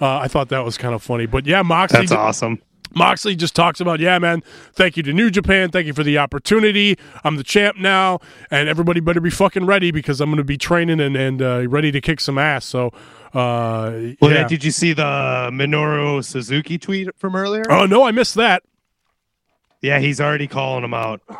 [0.00, 1.26] uh, I thought that was kind of funny.
[1.26, 2.60] But yeah, Moxley That's awesome.
[2.96, 5.72] Moxley just talks about, yeah, man, thank you to New Japan.
[5.72, 6.96] Thank you for the opportunity.
[7.24, 8.20] I'm the champ now,
[8.52, 11.68] and everybody better be fucking ready because I'm going to be training and, and uh,
[11.68, 12.64] ready to kick some ass.
[12.64, 12.92] So,
[13.34, 14.46] uh, Well, yeah.
[14.46, 15.02] did you see the
[15.52, 17.64] Minoru Suzuki tweet from earlier?
[17.68, 18.62] oh, no, I missed that.
[19.84, 21.20] Yeah, he's already calling him out.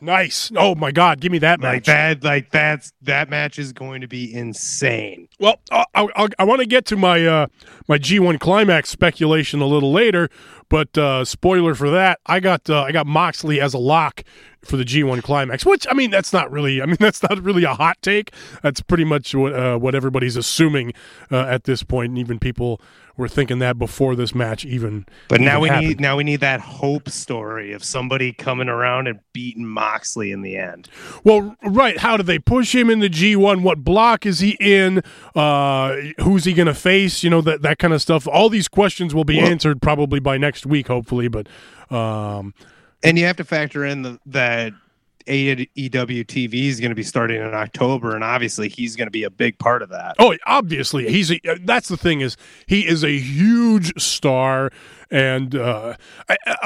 [0.00, 0.50] Nice.
[0.56, 1.74] Oh my God, give me that match.
[1.74, 5.28] Like that, like that's that match is going to be insane.
[5.40, 7.46] Well, I, I, I want to get to my uh,
[7.88, 10.28] my G1 climax speculation a little later,
[10.68, 14.22] but uh, spoiler for that, I got uh, I got Moxley as a lock
[14.64, 15.64] for the G1 climax.
[15.64, 18.32] Which I mean, that's not really I mean that's not really a hot take.
[18.62, 20.92] That's pretty much what uh, what everybody's assuming
[21.30, 22.80] uh, at this point, and even people
[23.16, 25.06] were thinking that before this match even.
[25.28, 25.88] But now we happened.
[25.88, 30.42] need now we need that hope story of somebody coming around and beating Moxley in
[30.42, 30.88] the end.
[31.24, 31.98] Well, right.
[31.98, 33.62] How do they push him in the G1?
[33.62, 35.02] What block is he in?
[35.34, 37.22] Uh, who's he going to face?
[37.22, 38.26] You know, that, that kind of stuff.
[38.26, 41.28] All these questions will be answered probably by next week, hopefully.
[41.28, 41.48] But
[41.90, 42.54] um,
[43.02, 44.72] And you have to factor in the, that
[45.26, 49.24] AEW TV is going to be starting in October, and obviously he's going to be
[49.24, 50.16] a big part of that.
[50.18, 54.70] oh, obviously, he's a, that's the thing is he is a huge star.
[55.10, 55.96] And uh,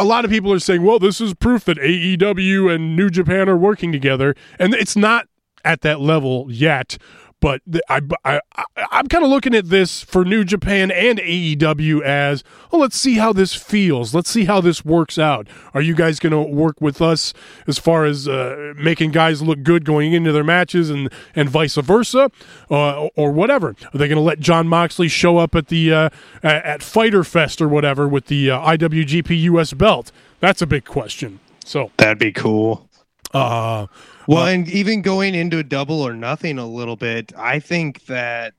[0.04, 3.56] lot of people are saying, well, this is proof that AEW and New Japan are
[3.56, 4.36] working together.
[4.58, 5.26] And it's not
[5.64, 6.96] at that level yet.
[7.46, 11.20] But the, I, I, I, I'm kind of looking at this for New Japan and
[11.20, 14.12] AEW as, oh, let's see how this feels.
[14.12, 15.46] Let's see how this works out.
[15.72, 17.32] Are you guys going to work with us
[17.68, 21.76] as far as uh, making guys look good going into their matches and, and vice
[21.76, 22.32] versa,
[22.68, 23.76] uh, or whatever?
[23.94, 26.08] Are they going to let Jon Moxley show up at the uh,
[26.42, 30.10] at at Fyter Fest or whatever with the uh, IWGP US belt?
[30.40, 31.38] That's a big question.
[31.64, 32.88] So, That'd be cool.
[33.32, 33.86] uh,
[34.28, 38.54] Well, and even going into a double or nothing a little bit, I think that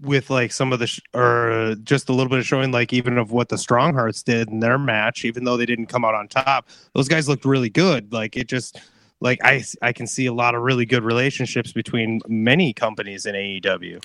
[0.00, 3.16] with like some of the sh- or just a little bit of showing like even
[3.16, 6.14] of what the strong hearts did in their match even though they didn't come out
[6.14, 8.12] on top those guys looked really good.
[8.12, 8.78] Like it just
[9.20, 13.34] like i i can see a lot of really good relationships between many companies in
[13.34, 14.04] aew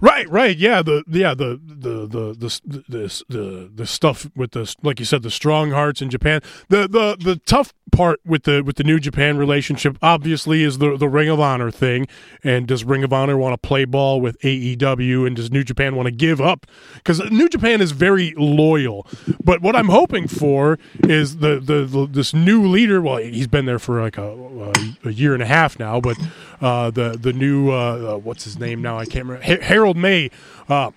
[0.00, 4.74] Right, right, yeah, the yeah the the the the the the, the stuff with the
[4.82, 6.40] like you said the strong hearts in Japan.
[6.68, 10.96] The the the tough part with the with the New Japan relationship obviously is the
[10.96, 12.06] the Ring of Honor thing.
[12.42, 15.26] And does Ring of Honor want to play ball with AEW?
[15.26, 16.66] And does New Japan want to give up?
[16.94, 19.06] Because New Japan is very loyal.
[19.42, 23.00] But what I'm hoping for is the the, the this new leader.
[23.00, 24.72] Well, he's been there for like a,
[25.04, 26.18] a, year and a half now, but
[26.60, 28.98] uh, the the new uh, uh, what's his name now?
[28.98, 29.44] I can't remember.
[29.46, 30.30] Ha- May.
[30.68, 30.92] Uh,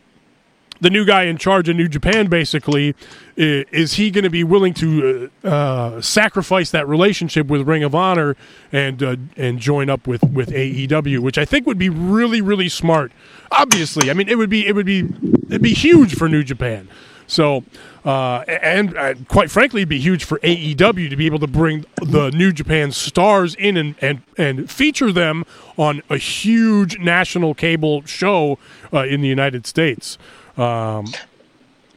[0.80, 2.96] the new guy in charge of New Japan, basically,
[3.36, 7.96] is he going to be willing to uh, uh, sacrifice that relationship with Ring of
[7.96, 8.36] Honor
[8.72, 12.70] and uh, and join up with, with AEW, which I think would be really really
[12.70, 13.12] smart.
[13.52, 15.00] Obviously, I mean it would be it would be
[15.48, 16.88] it'd be huge for New Japan.
[17.30, 17.66] So,
[18.08, 21.84] uh, and uh, quite frankly, it'd be huge for AEW to be able to bring
[21.98, 25.44] the New Japan stars in and and, and feature them
[25.76, 28.60] on a huge national cable show
[28.94, 30.18] uh, in the United States.
[30.56, 31.08] Um,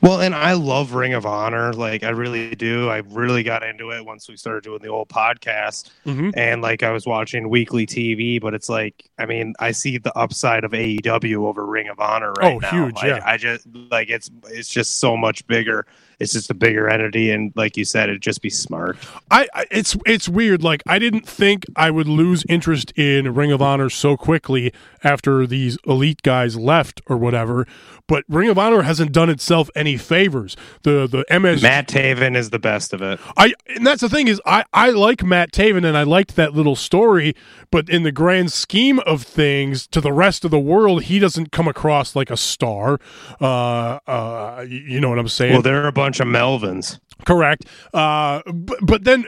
[0.03, 1.73] Well, and I love Ring of Honor.
[1.75, 2.89] Like, I really do.
[2.89, 5.91] I really got into it once we started doing the old podcast.
[6.07, 6.33] Mhm.
[6.37, 10.17] And, like, I was watching weekly TV, but it's like, I mean, I see the
[10.17, 12.71] upside of AEW over Ring of Honor right Oh, now.
[12.71, 13.21] huge, I- yeah.
[13.25, 15.85] I, just, like, it's, it's just so much bigger.
[16.19, 17.31] It's just a bigger entity.
[17.31, 18.99] And, like you said, it'd just be smart.
[19.31, 20.63] I, I it's it's weird.
[20.63, 24.71] Like I didn't think I would lose interest in Ring of Honor so quickly
[25.03, 27.67] after these elite guys left or whatever.
[28.11, 30.57] But Ring of Honor hasn't done itself any favors.
[30.83, 33.21] The the MS Matt Taven is the best of it.
[33.37, 36.53] I and that's the thing is I I like Matt Taven and I liked that
[36.53, 37.37] little story,
[37.71, 41.53] but in the grand scheme of things, to the rest of the world, he doesn't
[41.53, 42.99] come across like a star.
[43.41, 45.53] Uh, uh, you know what I'm saying?
[45.53, 46.99] Well, they're a bunch of Melvins.
[47.25, 47.67] Correct.
[47.93, 49.27] Uh, but, but then,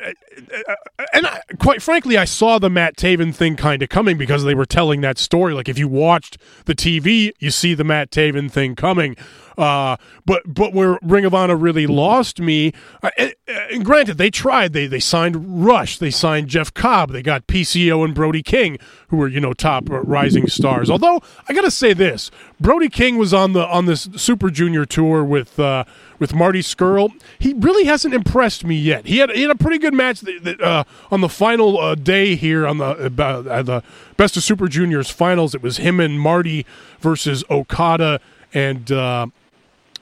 [0.69, 0.75] uh,
[1.13, 4.55] and I, quite frankly, I saw the Matt Taven thing kind of coming because they
[4.55, 5.55] were telling that story.
[5.55, 9.17] Like if you watched the TV, you see the Matt Taven thing coming.
[9.57, 14.31] Uh, but but where Ring of Honor really lost me, uh, and, and granted, they
[14.31, 14.73] tried.
[14.73, 19.17] They they signed Rush, they signed Jeff Cobb, they got PCO and Brody King, who
[19.17, 20.91] were you know top uh, rising stars.
[20.91, 22.31] Although I gotta say this,
[22.61, 25.85] Brody King was on the on this Super Junior tour with uh,
[26.19, 27.13] with Marty Scurll.
[27.39, 29.07] He really hasn't impressed me yet.
[29.07, 32.67] He had he had a pretty good match that, uh, on the final day here
[32.67, 33.83] on the the
[34.17, 35.55] Best of Super Juniors finals.
[35.55, 36.65] It was him and Marty
[37.01, 38.21] versus Okada
[38.55, 38.91] and.
[38.91, 39.27] Uh,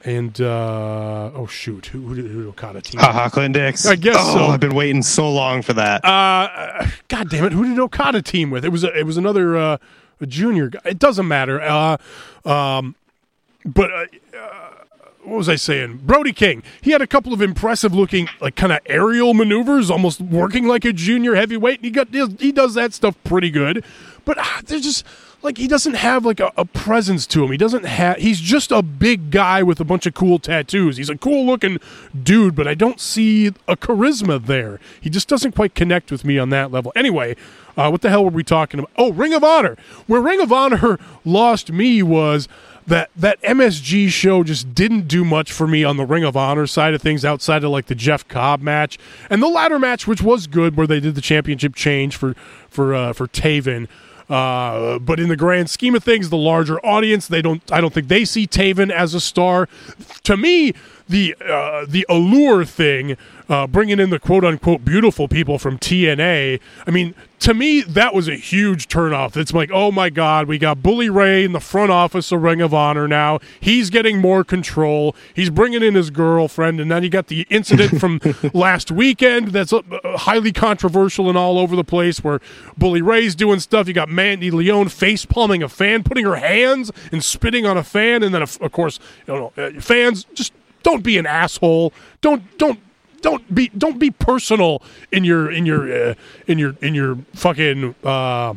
[0.03, 2.99] and uh, oh shoot, who, who did, who Okada team?
[2.99, 3.85] Haha, Clint Dix.
[3.85, 4.45] I guess oh, so.
[4.45, 6.03] I've been waiting so long for that.
[6.03, 7.53] Uh, God damn it!
[7.53, 8.65] Who did Okada team with?
[8.65, 9.77] It was a, it was another uh,
[10.19, 10.79] a junior guy.
[10.85, 11.61] It doesn't matter.
[11.61, 11.97] Uh,
[12.45, 12.95] um,
[13.63, 14.69] but uh, uh,
[15.23, 16.01] what was I saying?
[16.03, 16.63] Brody King.
[16.81, 20.83] He had a couple of impressive looking, like kind of aerial maneuvers, almost working like
[20.83, 21.77] a junior heavyweight.
[21.77, 22.07] And he got
[22.39, 23.83] he does that stuff pretty good.
[24.25, 25.05] But uh, there's just
[25.43, 27.51] like he doesn't have like a, a presence to him.
[27.51, 28.17] He doesn't have.
[28.17, 30.97] He's just a big guy with a bunch of cool tattoos.
[30.97, 31.79] He's a cool looking
[32.21, 34.79] dude, but I don't see a charisma there.
[34.99, 36.91] He just doesn't quite connect with me on that level.
[36.95, 37.35] Anyway,
[37.77, 38.91] uh, what the hell were we talking about?
[38.97, 39.77] Oh, Ring of Honor.
[40.07, 42.47] Where Ring of Honor lost me was
[42.87, 46.67] that that MSG show just didn't do much for me on the Ring of Honor
[46.67, 48.97] side of things outside of like the Jeff Cobb match
[49.29, 52.33] and the ladder match, which was good, where they did the championship change for
[52.69, 53.87] for uh, for Taven.
[54.31, 57.61] Uh, but in the grand scheme of things, the larger audience, they don't.
[57.69, 59.67] I don't think they see Taven as a star.
[60.23, 60.73] To me,
[61.11, 63.17] the uh, the allure thing,
[63.49, 66.59] uh, bringing in the quote unquote beautiful people from TNA.
[66.87, 69.35] I mean, to me, that was a huge turnoff.
[69.35, 72.61] It's like, oh my God, we got Bully Ray in the front office of Ring
[72.61, 73.39] of Honor now.
[73.59, 75.15] He's getting more control.
[75.33, 78.21] He's bringing in his girlfriend, and then you got the incident from
[78.53, 82.39] last weekend that's uh, highly controversial and all over the place where
[82.77, 83.87] Bully Ray's doing stuff.
[83.87, 87.83] You got Mandy Leone face palming a fan, putting her hands and spitting on a
[87.83, 91.93] fan, and then of of course, you know, uh, fans just don't be an asshole.
[92.21, 92.79] Don't don't
[93.21, 96.13] don't be don't be personal in your in your uh,
[96.47, 98.53] in your in your fucking uh,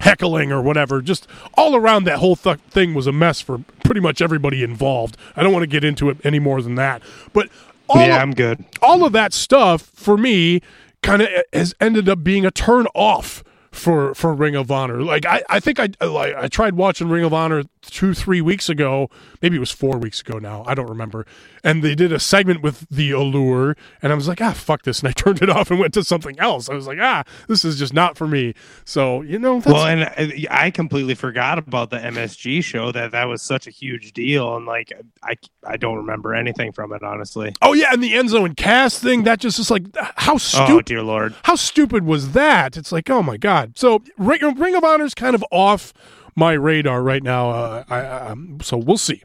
[0.00, 1.00] heckling or whatever.
[1.02, 5.16] Just all around that whole th- thing was a mess for pretty much everybody involved.
[5.36, 7.48] I don't want to get into it any more than that, but
[7.88, 8.64] all yeah, of- I'm good.
[8.82, 10.60] all of that stuff for me
[11.02, 13.42] kind of has ended up being a turn off
[13.78, 15.02] for for Ring of Honor.
[15.02, 18.68] Like I, I think I like I tried watching Ring of Honor two three weeks
[18.68, 19.08] ago,
[19.40, 20.62] maybe it was four weeks ago now.
[20.66, 21.26] I don't remember.
[21.64, 25.00] And they did a segment with the Allure, and I was like, ah, fuck this,
[25.00, 26.68] and I turned it off and went to something else.
[26.68, 28.54] I was like, ah, this is just not for me.
[28.84, 33.12] So you know, that's, Well, and I- I completely forgot about the MSG show that
[33.12, 35.34] that was such a huge deal, and like I
[35.66, 37.54] I don't remember anything from it honestly.
[37.62, 39.84] oh yeah, and the end zone cast thing that just is like
[40.16, 40.84] how Oh stupid.
[40.86, 41.34] dear lord.
[41.44, 42.76] how stupid was that?
[42.76, 43.67] It's like, oh my god.
[43.74, 45.92] So Ring, Ring of is kind of off
[46.34, 47.50] my radar right now.
[47.50, 49.22] Uh, I, I, um, so we'll see.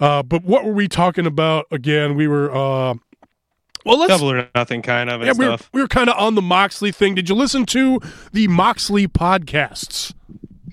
[0.00, 2.14] Uh, but what were we talking about again?
[2.14, 2.50] We were.
[2.50, 2.94] Uh,
[3.84, 4.08] well, let's.
[4.08, 6.42] Double or nothing kind of and Yeah, we were, we were kind of on the
[6.42, 7.14] Moxley thing.
[7.14, 8.00] Did you listen to
[8.32, 10.12] the Moxley podcasts?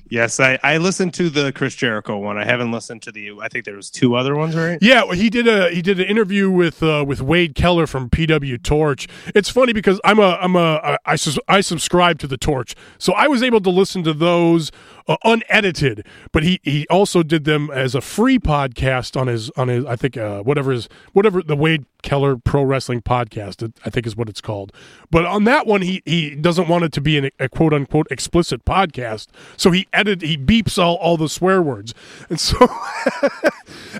[0.08, 2.38] Yes, I, I listened to the Chris Jericho one.
[2.38, 3.32] I haven't listened to the.
[3.42, 4.78] I think there was two other ones, right?
[4.82, 8.10] Yeah, well, he did a he did an interview with uh, with Wade Keller from
[8.10, 9.08] PW Torch.
[9.34, 13.42] It's funny because I'm a I'm a I, subscribe to the Torch, so I was
[13.42, 14.72] able to listen to those
[15.08, 16.06] uh, unedited.
[16.32, 19.96] But he he also did them as a free podcast on his on his I
[19.96, 24.30] think uh, whatever his whatever the Wade Keller Pro Wrestling Podcast I think is what
[24.30, 24.72] it's called.
[25.10, 28.08] But on that one, he he doesn't want it to be an, a quote unquote
[28.12, 31.94] explicit podcast, so he edit he beeps all all the swear words,
[32.30, 32.58] and so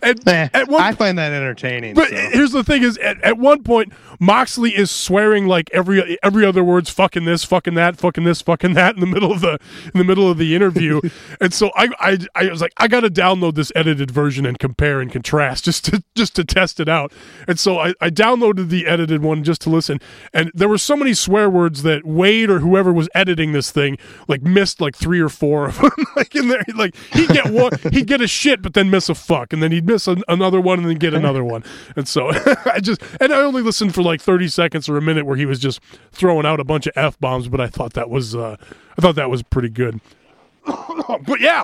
[0.04, 1.94] and Eh, at one I find that entertaining.
[1.94, 2.16] but so.
[2.16, 6.64] here's the thing: is at, at one point Moxley is swearing like every every other
[6.64, 9.60] word's fucking this, fucking that, fucking this, fucking that in the middle of the
[9.94, 10.95] in the middle of the interview,
[11.42, 14.60] and so I, I I was like I got to download this edited version and
[14.60, 17.12] compare and contrast just to just to test it out,
[17.48, 20.00] and so I, I downloaded the edited one just to listen,
[20.34, 23.98] and there were so many swear words that Wade or whoever was editing this thing
[24.28, 25.92] like missed like three or four of them.
[26.16, 29.16] Like in there like he'd get one he'd get a shit but then miss a
[29.16, 29.52] fuck.
[29.52, 31.64] And then he'd miss an, another one and then get another one.
[31.98, 32.30] And so
[32.66, 35.46] I just and I only listened for like 30 seconds or a minute where he
[35.46, 35.82] was just
[36.12, 38.56] throwing out a bunch of f bombs but I thought that was uh
[38.98, 40.00] I thought that was pretty good
[41.26, 41.64] but yeah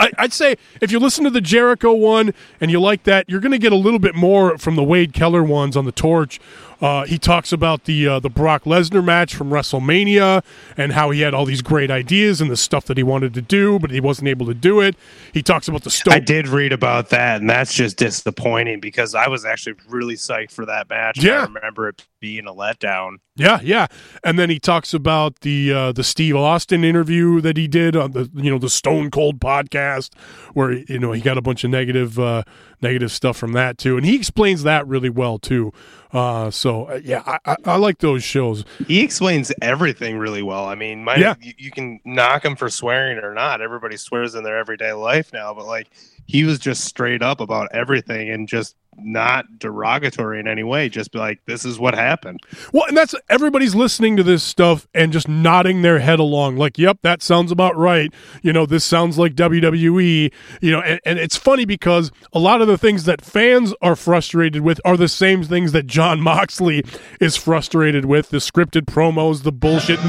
[0.00, 3.40] I, I'd say if you listen to the Jericho one and you like that, you're
[3.40, 6.40] going to get a little bit more from the Wade Keller ones on the Torch.
[6.80, 10.44] Uh, he talks about the uh, the Brock Lesnar match from WrestleMania
[10.76, 13.42] and how he had all these great ideas and the stuff that he wanted to
[13.42, 14.96] do, but he wasn't able to do it.
[15.32, 16.14] He talks about the Stone.
[16.14, 20.50] I did read about that, and that's just disappointing because I was actually really psyched
[20.50, 21.22] for that match.
[21.22, 21.40] Yeah.
[21.40, 23.18] I remember it being a letdown.
[23.36, 23.86] Yeah, yeah.
[24.22, 28.12] And then he talks about the uh, the Steve Austin interview that he did on
[28.12, 30.14] the you know the Stone Cold podcast,
[30.54, 32.44] where you know he got a bunch of negative uh,
[32.84, 35.72] negative stuff from that too, and he explains that really well too.
[36.12, 38.64] Uh, so uh, yeah, I, I, I like those shows.
[38.86, 40.66] He explains everything really well.
[40.66, 41.34] I mean, my, Yeah.
[41.40, 43.60] you, you can knock him for swearing or not.
[43.60, 45.88] Everybody swears in their everyday life now, but like
[46.26, 50.88] he was just straight up about everything and just not derogatory in any way.
[50.88, 52.40] Just be like, this is what happened.
[52.72, 56.78] Well, and that's everybody's listening to this stuff and just nodding their head along, like,
[56.78, 60.32] "Yep, that sounds about right." You know, this sounds like WWE.
[60.60, 63.96] You know, and, and it's funny because a lot of the things that fans are
[63.96, 66.84] frustrated with are the same things that Jon Moxley
[67.20, 70.00] is frustrated with: the scripted promos, the bullshit.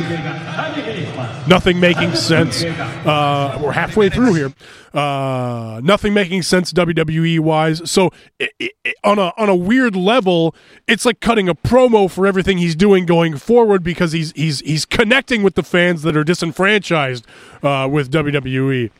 [1.48, 2.64] Nothing making sense.
[2.64, 4.54] Uh, we're halfway through here.
[4.94, 7.90] Uh, nothing making sense WWE wise.
[7.90, 10.56] So it, it, on a on a weird level,
[10.88, 14.86] it's like cutting a promo for everything he's doing going forward because he's he's he's
[14.86, 17.26] connecting with the fans that are disenfranchised
[17.62, 18.92] uh, with WWE.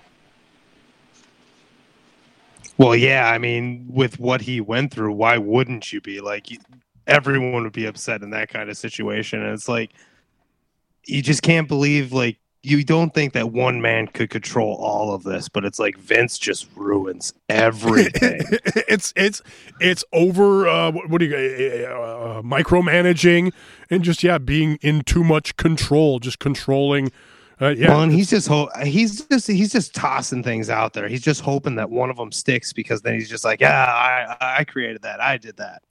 [2.78, 6.48] Well, yeah, I mean, with what he went through, why wouldn't you be like?
[7.08, 9.92] Everyone would be upset in that kind of situation, and it's like
[11.08, 15.24] you just can't believe like you don't think that one man could control all of
[15.24, 18.42] this, but it's like Vince just ruins everything.
[18.88, 19.42] it's it's
[19.80, 20.68] it's over.
[20.68, 23.54] Uh, what, do you uh, uh, micromanaging
[23.92, 27.12] and just yeah, being in too much control, just controlling.
[27.62, 31.08] Uh, yeah, well, and he's just ho- he's just he's just tossing things out there.
[31.08, 34.36] He's just hoping that one of them sticks because then he's just like, yeah, I
[34.60, 35.82] I created that, I did that.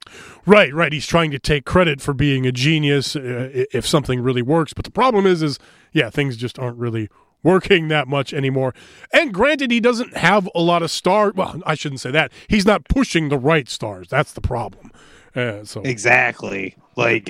[0.45, 0.93] Right, right.
[0.93, 4.73] He's trying to take credit for being a genius uh, if something really works.
[4.73, 5.57] But the problem is, is
[5.91, 7.09] yeah, things just aren't really
[7.41, 8.75] working that much anymore.
[9.11, 11.33] And granted, he doesn't have a lot of stars.
[11.35, 12.31] Well, I shouldn't say that.
[12.47, 14.07] He's not pushing the right stars.
[14.09, 14.91] That's the problem.
[15.35, 17.29] Uh, so exactly, like.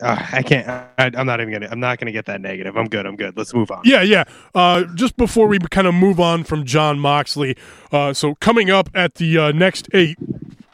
[0.00, 0.68] Uh, uh, I can't.
[0.68, 1.68] I, am not even gonna.
[1.70, 2.76] I'm not gonna get that negative.
[2.76, 3.06] I'm good.
[3.06, 3.36] I'm good.
[3.36, 3.82] Let's move on.
[3.84, 4.24] Yeah, yeah.
[4.54, 7.56] Uh, just before we kind of move on from Jon Moxley,
[7.92, 10.16] uh, so coming up at the uh, next a-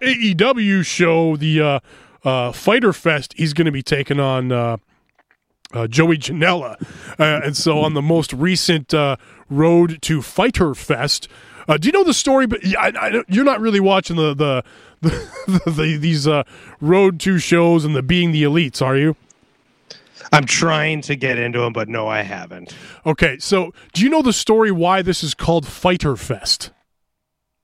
[0.00, 1.80] AEW show, the uh,
[2.24, 6.76] uh, Fyter Fest, he's going to be taking on Joey Janela,
[7.18, 8.94] and so on the most recent
[9.48, 11.28] road to Fyter Fest.
[11.78, 12.46] do you know the story?
[12.46, 14.64] But I, I, you're not really watching the the
[15.00, 16.44] the, the, these uh,
[16.80, 19.16] road to shows and the being the elites, are you?
[20.32, 22.74] I'm trying to get into them, but no, I haven't.
[23.04, 26.70] Okay, so do you know the story why this is called Fyter Fest?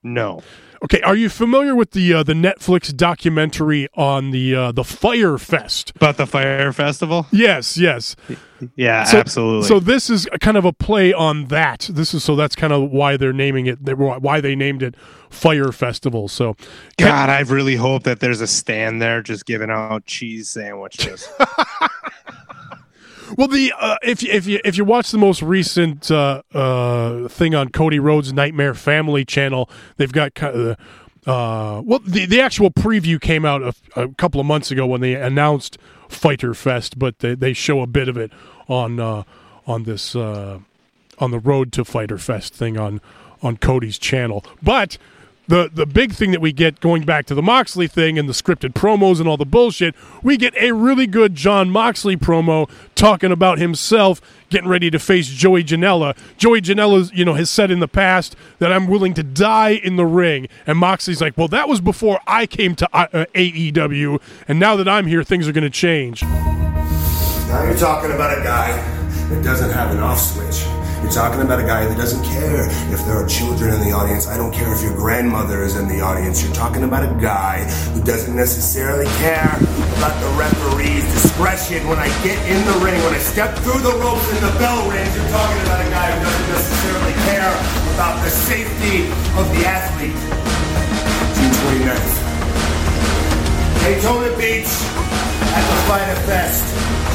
[0.03, 0.43] No.
[0.85, 5.39] Okay, are you familiar with the uh, the Netflix documentary on the uh, the Fyre
[5.39, 5.93] Fest?
[5.95, 7.27] About the Fyre Festival?
[7.31, 8.17] Yes, yes.
[8.77, 9.69] Yeah, so, absolutely.
[9.69, 11.89] So this is kind of a play on that.
[11.93, 13.79] This is so that's kind of why they're naming it.
[13.97, 14.97] Why they named it
[15.31, 16.27] Fire Festival.
[16.27, 16.57] So,
[16.99, 21.29] God, I really hope that there's a stand there just giving out cheese sandwiches.
[23.37, 27.55] Well, the uh, if if you if you watch the most recent uh, uh, thing
[27.55, 30.71] on Cody Rhodes' Nightmare Family channel, they've got kind of,
[31.27, 35.01] uh, well the the actual preview came out a, a, couple of months ago when
[35.01, 35.79] they announced
[36.09, 38.33] Fyter Fest, but they, they show a bit of it
[38.69, 39.23] on uh,
[39.67, 40.59] on this uh,
[41.19, 43.01] on the Road to Fyter Fest thing on
[43.43, 44.99] on Cody's channel, but
[45.53, 48.33] the the big thing that we get going back to the Moxley thing and the
[48.33, 53.31] scripted promos and all the bullshit, we get a really good Jon Moxley promo talking
[53.31, 56.17] about himself getting ready to face Joey Janela.
[56.39, 59.97] Joey Janela, you know, has said in the past that I'm willing to die in
[59.97, 64.59] the ring, and Moxley's like, "Well, that was before I came to uh, AEW, and
[64.59, 68.73] now that I'm here, things are going to change." Now you're talking about a guy
[69.29, 70.82] that doesn't have an off switch.
[71.03, 74.29] You're talking about a guy that doesn't care if there are children in the audience.
[74.29, 76.43] I don't care if your grandmother is in the audience.
[76.43, 79.51] You're talking about a guy who doesn't necessarily care
[79.99, 83.99] about the referee's discretion when I get in the ring, when I step through the
[83.99, 85.11] ropes and the bell rings.
[85.19, 87.53] You're talking about a guy who doesn't necessarily care
[87.99, 90.17] about the safety of the athlete.
[91.35, 92.23] June 29th.
[93.83, 95.22] Daytona Beach
[95.53, 96.65] at the Fyter Fest.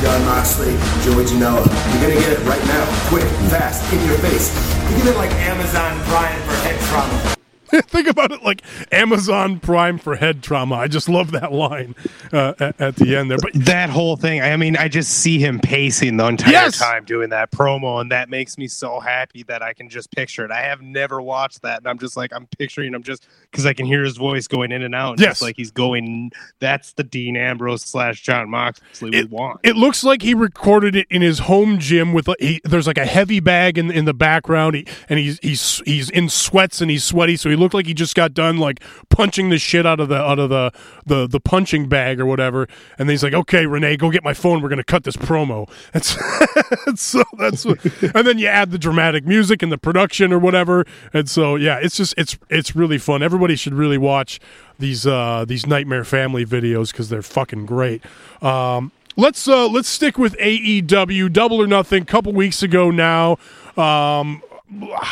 [0.01, 0.73] Jon Moxley,
[1.03, 1.65] Joey Janela.
[1.65, 4.51] You're gonna get it right now, quick, fast, in your face.
[4.89, 7.37] Think of it like Amazon Prime for head trauma.
[7.87, 8.61] Think about it like
[8.93, 10.75] Amazon Prime for head trauma.
[10.75, 11.95] I just love that line
[12.31, 13.37] uh, at, at, the end there.
[13.37, 16.79] But that whole thing, I mean, I just see him pacing the entire yes!
[16.79, 20.45] time doing that promo, and that makes me so happy that I can just picture
[20.45, 20.51] it.
[20.51, 23.73] I have never watched that, and I'm just like, I'm picturing him just because I
[23.73, 25.19] can hear his voice going in and out.
[25.19, 26.31] Yes, just like he's going.
[26.59, 29.59] That's the Dean Ambrose slash Jon Moxley we want.
[29.63, 32.29] It looks like he recorded it in his home gym with.
[32.39, 36.09] He, there's like a heavy bag in in the background, he, and he's he's he's
[36.09, 39.49] in sweats and he's sweaty, so he looked like he just got done like punching
[39.49, 40.71] the shit out of the out of the
[41.05, 42.67] the, the punching bag or whatever.
[42.97, 44.61] And then he's like, "Okay, Renee, go get my phone.
[44.61, 47.83] We're gonna cut this promo." And so that's what,
[48.15, 50.85] and then you add the dramatic music and the production or whatever.
[51.13, 53.23] And so yeah, it's just it's it's really fun.
[53.23, 54.39] Everybody should really watch
[54.79, 58.03] these uh, these Nightmare Family videos because they're fucking great.
[58.41, 62.03] Um, let's uh, let's stick with AEW Double or Nothing.
[62.03, 63.37] A Couple weeks ago now.
[63.75, 64.41] Um,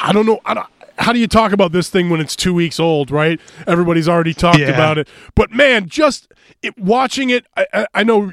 [0.02, 0.40] I don't know.
[0.46, 0.68] I don't,
[0.98, 3.40] how do you talk about this thing when it's two weeks old, right?
[3.68, 4.70] Everybody's already talked yeah.
[4.70, 5.08] about it.
[5.36, 6.32] But man, just
[6.62, 8.32] it, watching it, I, I, I know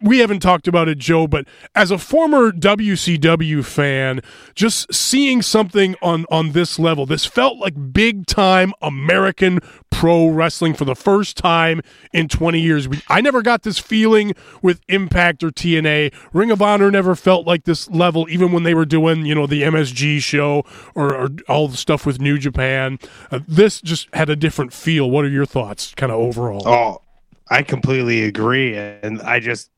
[0.00, 4.20] we haven't talked about it, Joe, but as a former WCW fan,
[4.54, 9.60] just seeing something on on this level, this felt like big time American
[9.94, 11.80] pro wrestling for the first time
[12.12, 12.88] in 20 years.
[12.88, 16.12] We, I never got this feeling with Impact or TNA.
[16.32, 19.46] Ring of Honor never felt like this level, even when they were doing, you know,
[19.46, 20.64] the MSG show
[20.94, 22.98] or, or all the stuff with New Japan.
[23.30, 25.10] Uh, this just had a different feel.
[25.10, 26.66] What are your thoughts, kind of overall?
[26.66, 27.02] Oh,
[27.48, 29.70] I completely agree, and I just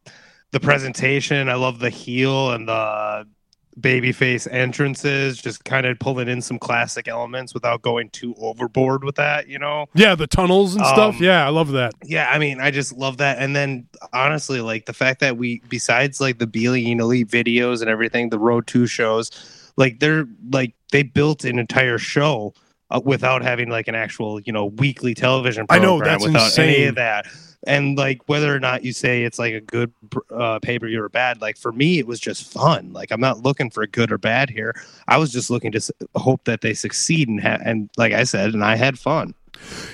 [0.53, 1.49] the presentation.
[1.49, 3.27] I love the heel and the
[3.79, 9.17] babyface entrances, just kind of pulling in some classic elements without going too overboard with
[9.17, 9.49] that.
[9.49, 9.87] You know?
[9.95, 11.17] Yeah, the tunnels and stuff.
[11.17, 11.93] Um, Yeah, I love that.
[12.05, 13.39] Yeah, I mean, I just love that.
[13.39, 17.91] And then honestly, like the fact that we, besides like the Being Elite videos and
[17.91, 19.31] everything, the Road Two shows,
[19.77, 22.55] like they're like they built an entire show.
[22.89, 26.69] Uh, without having like an actual, you know, weekly television I know, that's without any
[26.69, 26.89] insane.
[26.91, 27.27] of that,
[27.67, 29.93] and like whether or not you say it's like a good
[30.31, 32.93] uh, pay per view or bad, like for me, it was just fun.
[32.93, 34.75] Like I'm not looking for good or bad here.
[35.09, 38.55] I was just looking to hope that they succeed and ha- and like I said,
[38.55, 39.35] and I had fun.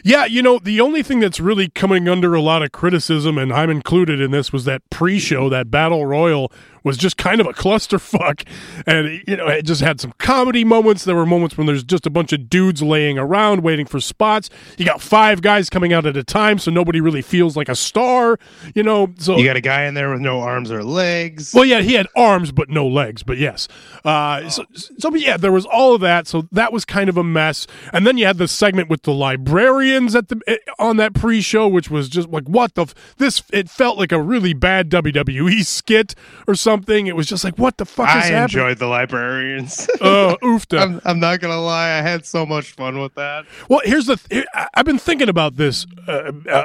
[0.03, 3.53] Yeah, you know, the only thing that's really coming under a lot of criticism, and
[3.53, 6.53] I'm included in this, was that pre show, that Battle Royal
[6.85, 8.47] was just kind of a clusterfuck.
[8.87, 11.05] And, you know, it just had some comedy moments.
[11.05, 14.51] There were moments when there's just a bunch of dudes laying around waiting for spots.
[14.77, 17.75] You got five guys coming out at a time, so nobody really feels like a
[17.77, 18.39] star,
[18.75, 19.13] you know.
[19.19, 21.53] So You got a guy in there with no arms or legs.
[21.55, 23.69] well, yeah, he had arms but no legs, but yes.
[24.05, 24.65] Uh, so,
[24.99, 26.27] so, but yeah, there was all of that.
[26.27, 27.67] So that was kind of a mess.
[27.93, 31.69] And then you had the segment with the librarians at the eh, on that pre-show,
[31.69, 33.43] which was just like, what the f- this?
[33.53, 36.15] It felt like a really bad WWE skit
[36.47, 36.72] or something.
[37.07, 38.43] It was just like, what the fuck is I happening?
[38.43, 39.89] enjoyed the librarians.
[40.03, 40.81] Uh, oofta.
[40.81, 43.45] I'm, I'm not gonna lie, I had so much fun with that.
[43.69, 44.17] Well, here's the.
[44.17, 45.85] Th- I- I've been thinking about this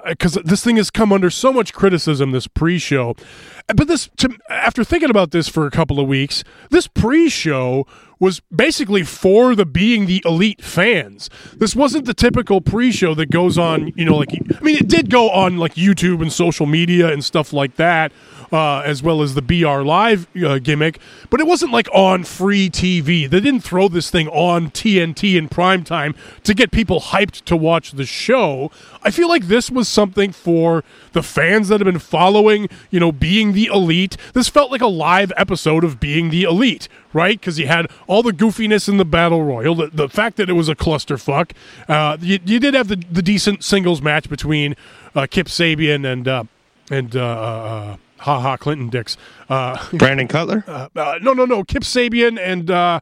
[0.07, 2.31] because this thing has come under so much criticism.
[2.31, 3.15] This pre-show,
[3.67, 7.85] but this to, after thinking about this for a couple of weeks, this pre-show
[8.19, 11.29] was basically for the being the elite fans.
[11.55, 13.93] This wasn't the typical pre-show that goes on.
[13.95, 17.23] You know, like I mean, it did go on like YouTube and social media and
[17.23, 18.11] stuff like that.
[18.49, 20.99] Uh, as well as the BR Live uh, gimmick,
[21.29, 23.29] but it wasn't like on free TV.
[23.29, 27.57] They didn't throw this thing on TNT in prime time to get people hyped to
[27.57, 28.71] watch the show.
[29.07, 30.83] I feel like this was something for
[31.13, 34.17] the fans that have been following, you know, being the elite.
[34.33, 37.39] This felt like a live episode of being the elite, right?
[37.39, 40.53] Because you had all the goofiness in the battle royal, the, the fact that it
[40.53, 41.51] was a clusterfuck.
[41.87, 44.75] Uh, you, you did have the, the decent singles match between
[45.15, 46.43] uh, Kip Sabian and uh,
[46.91, 49.15] and uh, uh, Ha Ha Clinton Dix.
[49.47, 50.65] Uh, Brandon Cutler?
[50.67, 51.63] uh, uh, no, no, no.
[51.63, 52.99] Kip Sabian and uh,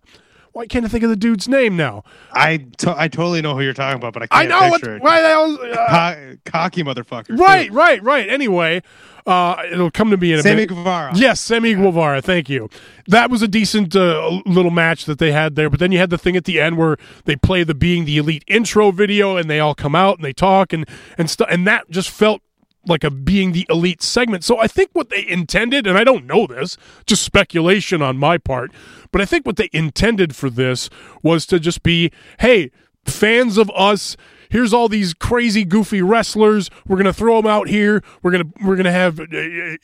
[0.56, 2.04] why can't I think of the dude's name now?
[2.32, 4.82] I to- I totally know who you're talking about, but I I can't know what.
[4.82, 5.02] picture it.
[5.04, 5.58] Why hell?
[5.62, 7.28] Uh, Co- cocky motherfucker.
[7.28, 7.36] too.
[7.36, 8.30] right, right, right.
[8.30, 8.82] Anyway,
[9.28, 10.70] uh, it'll come to me in a Sammy minute.
[10.70, 11.12] Guevara.
[11.14, 12.22] Yes, Sammy Guevara.
[12.22, 12.70] Thank you.
[13.08, 15.70] That was a decent uh, little match that they had there.
[15.70, 16.96] But then you had the thing at the end where
[17.26, 20.32] they play the being the elite intro video, and they all come out and they
[20.34, 20.88] talk and
[21.18, 22.42] and stuff, and that just felt
[22.88, 24.44] like a being the elite segment.
[24.44, 28.38] So I think what they intended, and I don't know this, just speculation on my
[28.38, 28.72] part,
[29.12, 30.90] but I think what they intended for this
[31.24, 32.72] was to just be, hey,
[33.06, 34.18] fans of us
[34.56, 38.78] here's all these crazy goofy wrestlers we're gonna throw them out here we're gonna we're
[38.78, 39.26] gonna have uh,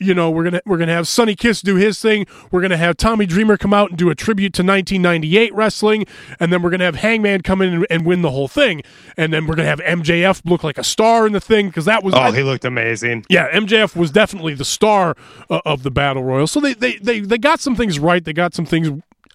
[0.00, 2.96] you know we're gonna we're gonna have Sonny Kiss do his thing we're gonna have
[2.96, 6.06] Tommy Dreamer come out and do a tribute to 1998 wrestling
[6.40, 8.82] and then we're gonna have Hangman come in and, and win the whole thing
[9.18, 12.02] and then we're gonna have MJF look like a star in the thing because that
[12.02, 13.26] was Oh, I- he looked amazing.
[13.28, 15.14] yeah, MJF was definitely the star
[15.50, 16.46] uh, of the battle royal.
[16.46, 18.24] So they, they they they got some things right.
[18.24, 18.90] They got some things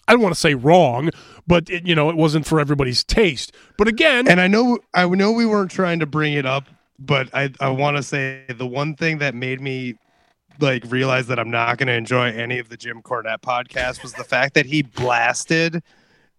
[0.07, 1.09] I don't want to say wrong,
[1.45, 3.53] but it, you know it wasn't for everybody's taste.
[3.77, 6.65] But again, And I know I know we weren't trying to bring it up,
[6.99, 9.95] but I I want to say the one thing that made me
[10.59, 14.13] like realize that I'm not going to enjoy any of the Jim Cornette podcast was
[14.13, 15.83] the fact that he blasted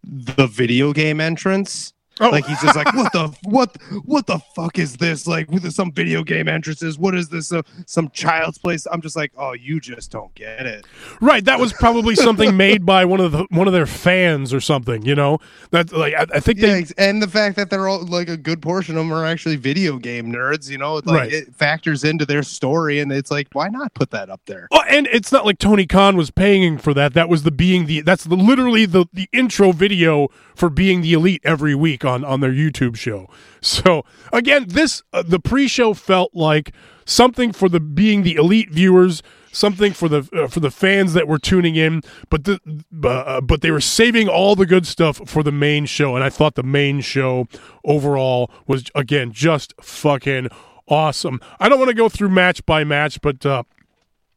[0.02, 1.92] the video game entrance.
[2.20, 2.30] Oh.
[2.30, 5.26] Like he's just like, what the what what the fuck is this?
[5.26, 7.52] Like with some video game entrances, what is this?
[7.52, 8.86] Uh, some child's place?
[8.90, 10.86] I'm just like, oh, you just don't get it.
[11.20, 14.60] right, that was probably something made by one of the one of their fans or
[14.60, 15.02] something.
[15.04, 15.38] You know
[15.70, 18.36] that like I, I think Yeah, they and the fact that they're all like a
[18.36, 20.68] good portion of them are actually video game nerds.
[20.68, 21.32] You know, like Right.
[21.32, 24.68] it factors into their story, and it's like, why not put that up there?
[24.72, 27.14] Oh, and it's not like Tony Khan was paying for that.
[27.14, 31.12] That was the being the that's the literally the the intro video for being the
[31.12, 33.28] elite every week on on their YouTube show.
[33.60, 36.72] So again, this uh, the pre-show felt like
[37.04, 41.28] something for the being the elite viewers, something for the uh, for the fans that
[41.28, 42.58] were tuning in, but the
[43.04, 46.30] uh, but they were saving all the good stuff for the main show, and I
[46.30, 47.46] thought the main show
[47.84, 50.48] overall was again just fucking
[50.88, 51.40] awesome.
[51.60, 53.44] I don't want to go through match by match, but.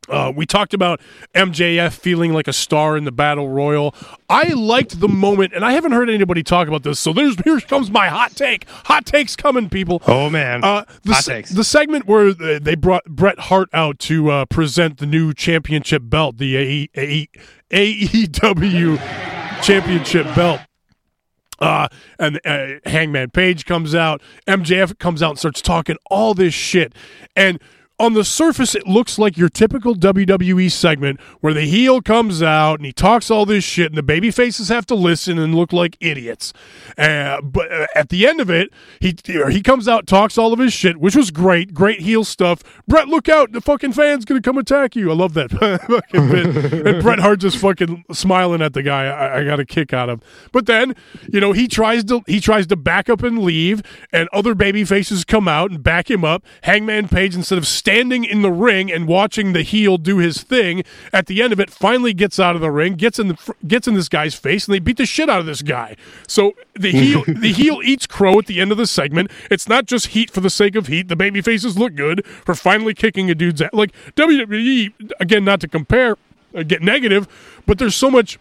[0.09, 0.99] Uh, we talked about
[1.35, 3.93] MJF feeling like a star in the battle royal.
[4.29, 6.99] I liked the moment, and I haven't heard anybody talk about this.
[6.99, 8.67] So there's here comes my hot take.
[8.85, 10.01] Hot takes coming, people.
[10.07, 11.49] Oh man, Uh, the, Hot se- takes.
[11.51, 16.37] the segment where they brought Bret Hart out to uh, present the new championship belt,
[16.39, 17.27] the AE, AE,
[17.71, 18.97] AEW
[19.63, 20.61] championship belt.
[21.59, 21.87] Uh,
[22.17, 26.93] and uh, Hangman Page comes out, MJF comes out and starts talking all this shit.
[27.35, 27.59] And
[28.01, 32.79] on the surface, it looks like your typical WWE segment where the heel comes out
[32.79, 35.71] and he talks all this shit, and the baby faces have to listen and look
[35.71, 36.51] like idiots.
[36.97, 39.15] Uh, but uh, at the end of it, he
[39.51, 42.63] he comes out, talks all of his shit, which was great, great heel stuff.
[42.87, 43.51] Bret, look out!
[43.51, 45.11] The fucking fan's gonna come attack you.
[45.11, 45.51] I love that
[45.87, 46.85] fucking bit.
[46.87, 49.05] And Bret Hart just fucking smiling at the guy.
[49.05, 50.21] I, I got a kick out of.
[50.51, 50.95] But then,
[51.31, 54.83] you know, he tries to he tries to back up and leave, and other baby
[54.85, 56.43] faces come out and back him up.
[56.63, 60.83] Hangman Page, instead of standing in the ring and watching the heel do his thing,
[61.11, 63.87] at the end of it, finally gets out of the ring, gets in the gets
[63.87, 65.97] in this guy's face, and they beat the shit out of this guy.
[66.25, 69.29] So the heel the heel eats crow at the end of the segment.
[69.49, 71.09] It's not just heat for the sake of heat.
[71.09, 73.71] The baby faces look good for finally kicking a dude's ass.
[73.73, 76.15] Like WWE again, not to compare,
[76.55, 77.27] uh, get negative,
[77.65, 78.39] but there's so much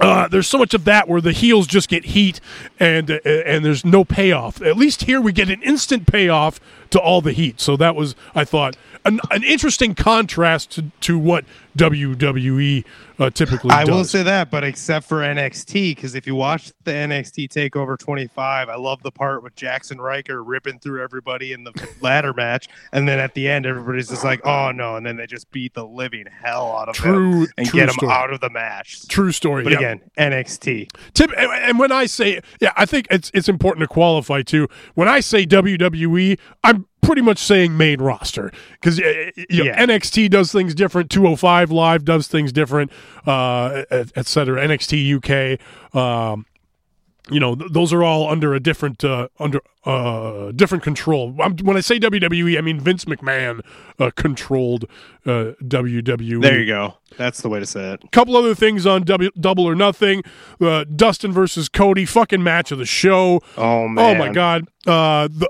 [0.00, 2.40] uh, there's so much of that where the heels just get heat
[2.78, 4.62] and uh, and there's no payoff.
[4.62, 6.60] At least here we get an instant payoff
[6.90, 7.60] to all the heat.
[7.60, 11.44] So that was, I thought, an, an interesting contrast to, to what
[11.76, 12.84] WWE
[13.20, 13.94] uh, typically I does.
[13.94, 18.68] will say that, but except for NXT, because if you watch the NXT Takeover 25,
[18.68, 23.08] I love the part with Jackson Ryker ripping through everybody in the ladder match, and
[23.08, 25.84] then at the end, everybody's just like, "Oh no!" and then they just beat the
[25.84, 28.12] living hell out of True- him and true get him story.
[28.12, 29.06] out of the match.
[29.08, 29.64] True story.
[29.64, 29.78] But yeah.
[29.78, 30.88] again, NXT.
[31.14, 34.68] Tip, and- and when I say, yeah, I think it's it's important to qualify too.
[34.94, 39.84] When I say WWE, I'm pretty much saying main roster because you know, Yeah.
[39.86, 41.10] NXT does things different.
[41.10, 42.90] 205 Live does things different,
[43.26, 44.60] uh, et, et cetera.
[44.66, 45.96] NXT UK.
[45.98, 46.44] Um,
[47.30, 51.36] you know, th- those are all under a different uh, under uh, different control.
[51.40, 53.60] I'm, when I say WWE, I mean Vince McMahon
[53.98, 54.86] uh, controlled
[55.26, 56.40] uh, WWE.
[56.40, 56.94] There you go.
[57.18, 58.00] That's the way to say it.
[58.12, 60.22] couple other things on w, Double or Nothing.
[60.58, 63.42] Uh, Dustin versus Cody, fucking match of the show.
[63.58, 64.66] Oh Oh my god.
[64.86, 65.48] Uh, the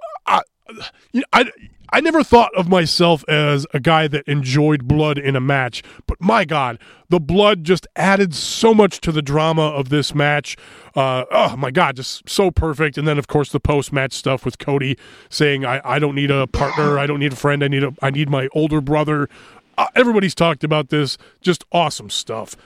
[1.13, 1.51] you know, I
[1.91, 6.21] I never thought of myself as a guy that enjoyed blood in a match, but
[6.21, 10.57] my god, the blood just added so much to the drama of this match.
[10.95, 12.99] Uh, oh my god, just so perfect.
[12.99, 14.99] And then of course the post match stuff with Cody
[15.31, 17.95] saying, "I I don't need a partner, I don't need a friend, I need a
[18.03, 19.29] I need my older brother."
[19.79, 21.17] Uh, everybody's talked about this.
[21.41, 22.57] Just awesome stuff.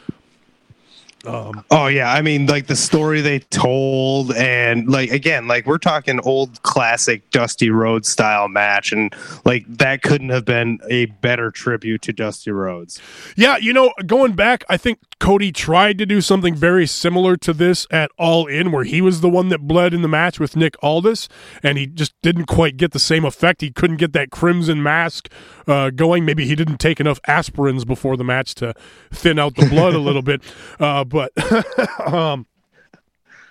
[1.25, 6.19] Oh yeah, I mean like the story they told and like again, like we're talking
[6.21, 9.15] old classic Dusty Rhodes style match and
[9.45, 13.01] like that couldn't have been a better tribute to Dusty Rhodes.
[13.37, 17.53] Yeah, you know, going back, I think Cody tried to do something very similar to
[17.53, 20.57] this at All In, where he was the one that bled in the match with
[20.57, 21.29] Nick Aldis,
[21.63, 23.61] and he just didn't quite get the same effect.
[23.61, 25.29] He couldn't get that crimson mask
[25.69, 26.25] uh, going.
[26.25, 28.75] Maybe he didn't take enough aspirins before the match to
[29.13, 30.43] thin out the blood a little bit.
[30.81, 31.33] Uh, but
[32.13, 32.47] um,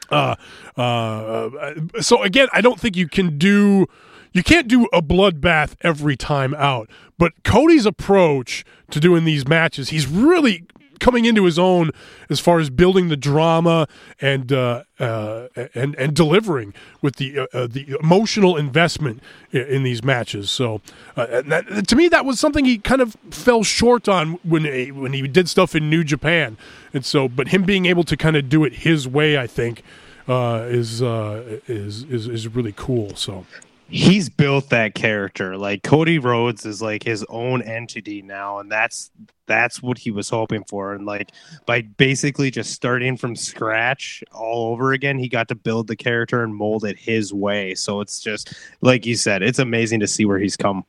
[0.10, 0.36] uh,
[0.76, 3.88] uh, so again, I don't think you can do
[4.34, 6.90] you can't do a bloodbath every time out.
[7.18, 10.66] But Cody's approach to doing these matches, he's really
[11.02, 11.92] coming into his own
[12.30, 13.88] as far as building the drama
[14.22, 19.22] and uh, uh, and and delivering with the uh, uh, the emotional investment
[19.52, 20.50] in, in these matches.
[20.50, 20.80] So,
[21.18, 24.92] uh, that, to me, that was something he kind of fell short on when he,
[24.92, 26.56] when he did stuff in New Japan.
[26.94, 29.84] And so, but him being able to kind of do it his way, I think,
[30.28, 33.16] uh, is, is is is really cool.
[33.16, 33.46] So.
[33.92, 35.58] He's built that character.
[35.58, 39.12] Like Cody Rhodes is like his own entity now and that's
[39.48, 41.32] that's what he was hoping for and like
[41.66, 46.44] by basically just starting from scratch all over again, he got to build the character
[46.44, 47.76] and mold it his way.
[47.76, 50.86] So it's just like you said, it's amazing to see where he's come.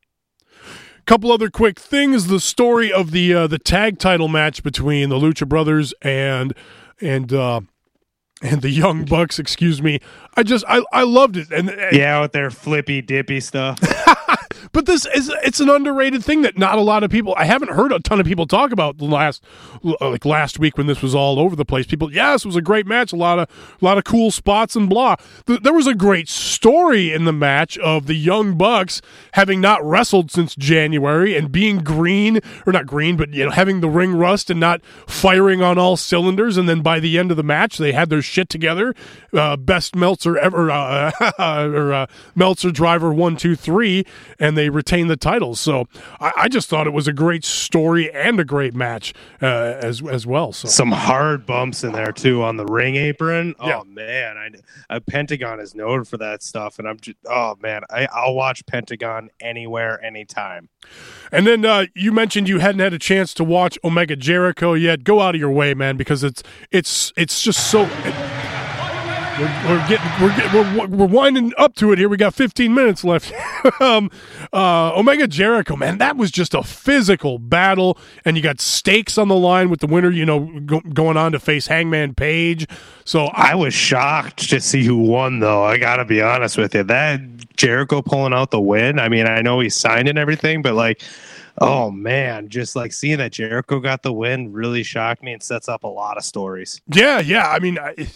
[1.07, 5.17] couple other quick things the story of the uh, the tag title match between the
[5.19, 6.55] lucha brothers and
[7.01, 7.61] and uh
[8.41, 9.99] and the young bucks excuse me
[10.37, 13.79] i just i i loved it and, and Yeah, with their flippy dippy stuff.
[14.73, 17.71] but this is it's an underrated thing that not a lot of people i haven't
[17.71, 19.43] heard a ton of people talk about the last
[20.01, 21.87] like last week when this was all over the place.
[21.87, 23.49] People yes it was a great match a lot of
[23.81, 25.17] a lot of cool spots and blah.
[25.47, 29.03] Th- there was a great story in the match of the young bucks
[29.33, 33.81] having not wrestled since january and being green or not green but you know having
[33.81, 36.57] the ring rust and not firing on all cylinders.
[36.57, 38.95] And then by the end of the match they had their shit together.
[39.33, 44.05] Uh, best meltzer ever uh, or uh, meltzer driver one two three.
[44.39, 45.59] And they they retain the titles.
[45.59, 45.89] So
[46.21, 50.01] I, I just thought it was a great story and a great match uh, as
[50.07, 50.53] as well.
[50.53, 53.57] So Some hard bumps in there too on the ring apron.
[53.59, 53.83] Oh Yeah.
[53.85, 58.07] man, I, uh, Pentagon is known for that stuff, and I'm just oh man, I,
[58.13, 60.69] I'll watch Pentagon anywhere, anytime.
[61.33, 65.03] And then uh, you mentioned you hadn't had a chance to watch Omega Jericho yet.
[65.03, 67.89] Go out of your way, man, because it's it's it's just so.
[69.39, 72.09] We're, we're getting we're, get, we're we're winding up to it here.
[72.09, 73.33] We got 15 minutes left.
[73.81, 74.11] um,
[74.53, 79.29] uh, Omega Jericho, man, that was just a physical battle, and you got stakes on
[79.29, 80.11] the line with the winner.
[80.11, 82.67] You know, go, going on to face Hangman Page.
[83.05, 85.65] So I, I was shocked to see who won, though.
[85.65, 86.83] I gotta be honest with you.
[86.83, 87.21] That
[87.57, 88.99] Jericho pulling out the win.
[88.99, 91.03] I mean, I know he signed and everything, but like,
[91.59, 95.69] oh man, just like seeing that Jericho got the win really shocked me and sets
[95.69, 96.81] up a lot of stories.
[96.87, 97.49] Yeah, yeah.
[97.49, 98.09] I mean, I,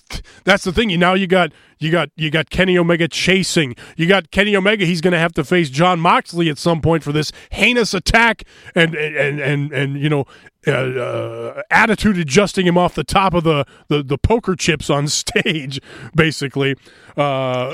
[0.44, 0.90] that's the thing.
[0.90, 3.76] You now you got you got you got Kenny Omega chasing.
[3.96, 4.84] You got Kenny Omega.
[4.84, 8.44] He's going to have to face Jon Moxley at some point for this heinous attack
[8.74, 10.24] and and and and you know.
[10.68, 15.06] Uh, uh, attitude adjusting him off the top of the, the, the poker chips on
[15.08, 15.80] stage,
[16.12, 16.74] basically.
[17.16, 17.72] Uh,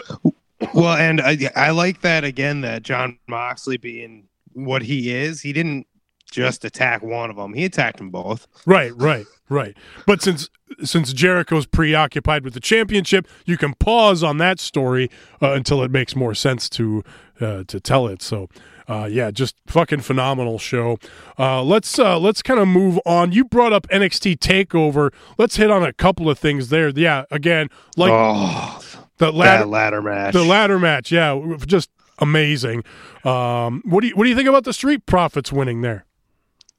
[0.74, 5.52] Well, and I, I like that again that Jon Moxley being what he is, he
[5.52, 5.86] didn't
[6.30, 8.46] just attack one of them; he attacked them both.
[8.66, 9.76] Right, right, right.
[10.06, 10.48] But since
[10.82, 15.90] since Jericho's preoccupied with the championship, you can pause on that story uh, until it
[15.90, 17.02] makes more sense to
[17.40, 18.22] uh, to tell it.
[18.22, 18.48] So,
[18.88, 20.98] uh, yeah, just fucking phenomenal show.
[21.38, 23.32] Uh, let's uh, let's kind of move on.
[23.32, 25.12] You brought up NXT Takeover.
[25.38, 26.88] Let's hit on a couple of things there.
[26.88, 28.80] Yeah, again, like oh,
[29.18, 30.32] the ladder ladder match.
[30.32, 31.12] the ladder match.
[31.12, 32.84] Yeah, just amazing.
[33.24, 36.04] Um, what do you what do you think about the Street Profits winning there?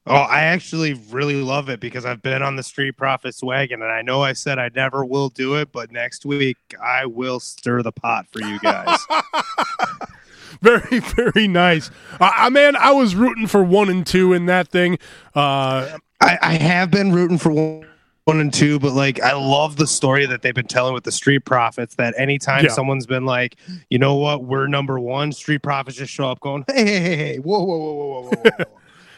[0.06, 3.90] Oh, I actually really love it because I've been on the Street Profits wagon, and
[3.90, 7.80] I know I said I never will do it, but next week I will stir
[7.80, 8.98] the pot for you guys.
[10.60, 11.90] Very, very nice.
[12.18, 14.98] Uh, uh, man, I was rooting for one and two in that thing.
[15.34, 17.86] Uh, I, I have been rooting for one,
[18.24, 21.12] one and two, but like I love the story that they've been telling with the
[21.12, 21.94] Street Profits.
[21.96, 22.70] That anytime Yeah.
[22.70, 23.56] someone's been like,
[23.90, 27.16] you know what, we're number one, Street Profits just show up going, hey, hey, hey,
[27.16, 28.64] hey, whoa, whoa, whoa, whoa, whoa, whoa, whoa.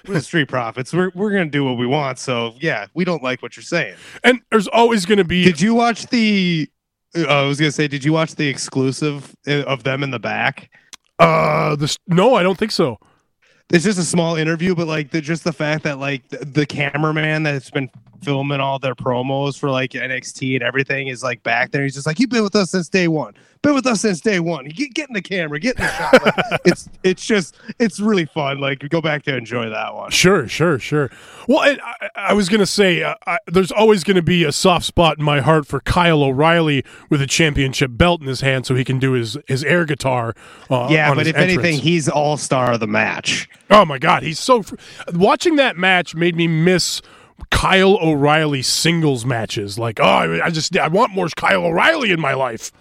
[0.07, 0.93] We're the Street Profits.
[0.93, 2.21] We're we're gonna do what we want.
[2.21, 3.97] So yeah, we don't like what you're saying.
[4.23, 5.43] and there's always to be.
[5.45, 6.69] Did you watch the?
[7.17, 10.21] uh, I was gonna say, did you watch the exclusive uh, of them in the
[10.21, 10.71] back?
[11.19, 12.99] uh, this, no, I don't think so.
[13.73, 16.67] It's just a small interview, but like the, just the fact that like the, the
[16.67, 17.91] cameraman that's been
[18.23, 21.83] filming all their promos for like NXT and everything is like back there.
[21.83, 23.35] He's just like, "You've been with us since day one.
[23.63, 24.67] Been with us since day one.
[24.67, 25.59] Get, get in the camera.
[25.59, 28.59] Get in the shot." Like, it's it's just it's really fun.
[28.61, 30.11] Like go back to enjoy that one.
[30.11, 31.11] Sure, sure, sure.
[31.49, 34.45] Well, and I, I was going to say, uh, I, there's always going to be
[34.45, 38.41] a soft spot in my heart for Kyle O'Reilly with a championship belt in his
[38.41, 40.35] hand, so he can do his his air guitar.
[40.71, 43.49] Uh, Yeah, but if anything, he's all star of the match.
[43.71, 44.63] Oh my God, he's so.
[44.63, 44.77] Fr-
[45.13, 47.03] Watching that match made me miss
[47.51, 49.79] Kyle O'Reilly singles matches.
[49.79, 52.73] Like, oh, I, just I want more Kyle O'Reilly in my life.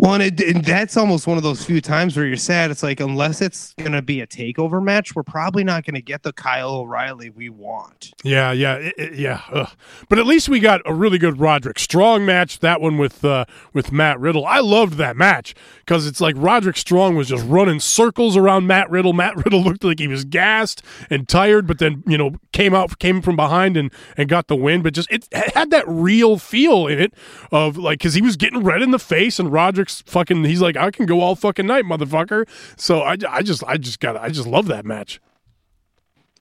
[0.00, 2.70] Well, and, it, and that's almost one of those few times where you're sad.
[2.70, 6.32] It's like unless it's gonna be a takeover match, we're probably not gonna get the
[6.32, 8.12] Kyle O'Reilly we want.
[8.22, 9.40] Yeah, yeah, it- it- yeah.
[9.52, 9.68] ugh.
[10.08, 12.60] But at least we got a really good Roderick Strong match.
[12.60, 14.46] That one with uh, with Matt Riddle.
[14.46, 18.88] I loved that match because it's like Roderick Strong was just running circles around Matt
[18.90, 19.12] Riddle.
[19.12, 20.80] Matt Riddle looked like he was gassed
[21.10, 24.54] and tired, but then you know came out came from behind and and got the
[24.54, 24.80] win.
[24.82, 25.26] But just it
[25.56, 27.14] had that real feel in it
[27.50, 29.50] of like because he was getting red in the face and
[29.88, 30.44] Roderick's fucking.
[30.44, 32.48] He's like, I can go all fucking night, motherfucker.
[32.76, 35.20] So I, I just I just got I just love that match.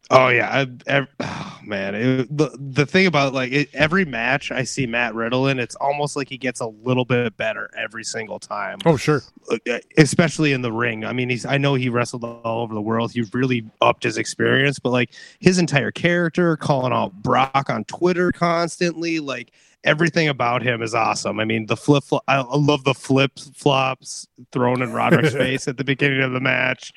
[0.10, 1.94] Oh yeah, I, oh, man.
[1.94, 5.76] It, the the thing about like it, every match I see Matt Riddle in, it's
[5.76, 8.78] almost like he gets a little bit better every single time.
[8.86, 9.22] Oh sure.
[9.52, 11.04] Uh, especially in the ring.
[11.04, 13.12] I mean, he's I know he wrestled all over the world.
[13.12, 18.32] He really upped his experience, but like his entire character, calling out Brock on Twitter
[18.32, 19.52] constantly, like
[19.84, 21.40] everything about him is awesome.
[21.40, 22.24] I mean, the flip flop.
[22.28, 26.94] I love the flip flops thrown in Roderick's face at the beginning of the match.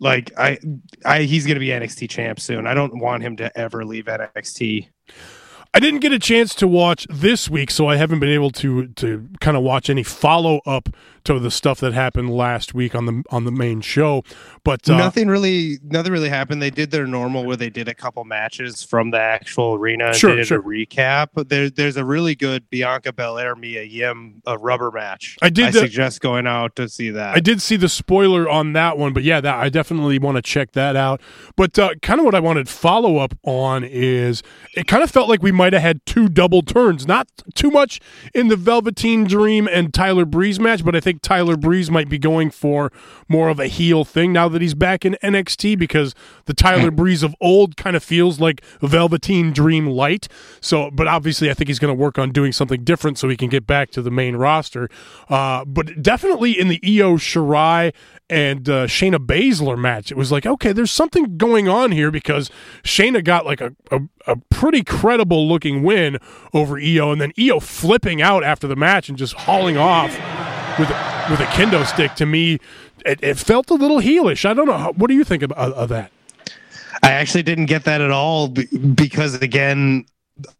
[0.00, 0.58] Like I,
[1.04, 2.66] I he's gonna be NXT champ soon.
[2.66, 4.88] I don't want him to ever leave NXT.
[5.72, 8.88] I didn't get a chance to watch this week, so I haven't been able to
[8.88, 10.88] to kind of watch any follow up
[11.24, 14.22] to the stuff that happened last week on the on the main show.
[14.62, 16.62] But uh, nothing really, nothing really happened.
[16.62, 20.16] They did their normal where they did a couple matches from the actual arena and
[20.16, 20.60] Sure, did sure.
[20.60, 21.48] a recap.
[21.48, 25.36] There, there's a really good Bianca Belair Mia Yim a rubber match.
[25.42, 27.34] I did I the- suggest going out to see that.
[27.36, 30.42] I did see the spoiler on that one, but yeah, that I definitely want to
[30.42, 31.20] check that out.
[31.56, 34.42] But uh, kind of what I wanted follow up on is
[34.76, 37.06] it kind of felt like we might might have had two double turns.
[37.08, 37.98] Not too much
[38.34, 42.18] in the Velveteen Dream and Tyler Breeze match, but I think Tyler Breeze might be
[42.18, 42.92] going for
[43.28, 46.14] more of a heel thing now that he's back in NXT because
[46.46, 50.28] the Tyler Breeze of old kind of feels like Velveteen Dream light.
[50.60, 53.36] So, but obviously, I think he's going to work on doing something different so he
[53.36, 54.88] can get back to the main roster.
[55.28, 57.92] Uh, but definitely in the Io Shirai
[58.30, 62.50] and uh, Shayna Baszler match, it was like, okay, there's something going on here because
[62.82, 66.18] Shayna got like a, a, a pretty credible looking win
[66.52, 70.16] over Io, and then Io flipping out after the match and just hauling off
[70.78, 70.88] with
[71.30, 72.14] with a kendo stick.
[72.16, 72.58] To me,
[73.04, 74.44] it, it felt a little heelish.
[74.44, 74.92] I don't know.
[74.96, 76.10] What do you think of, of that?
[77.02, 80.06] I actually didn't get that at all because again,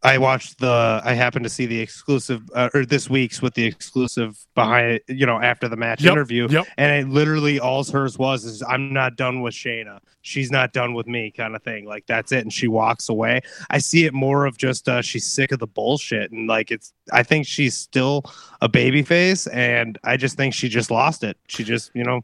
[0.03, 1.01] I watched the.
[1.03, 5.25] I happened to see the exclusive uh, or this week's with the exclusive behind you
[5.25, 6.65] know after the match Yep, interview, yep.
[6.77, 9.99] and it literally all hers was is I'm not done with Shayna.
[10.21, 11.85] She's not done with me, kind of thing.
[11.85, 13.41] Like that's it, and she walks away.
[13.69, 16.93] I see it more of just uh, she's sick of the bullshit, and like it's.
[17.11, 18.23] I think she's still
[18.61, 21.37] a baby face, and I just think she just lost it.
[21.47, 22.21] She just you know,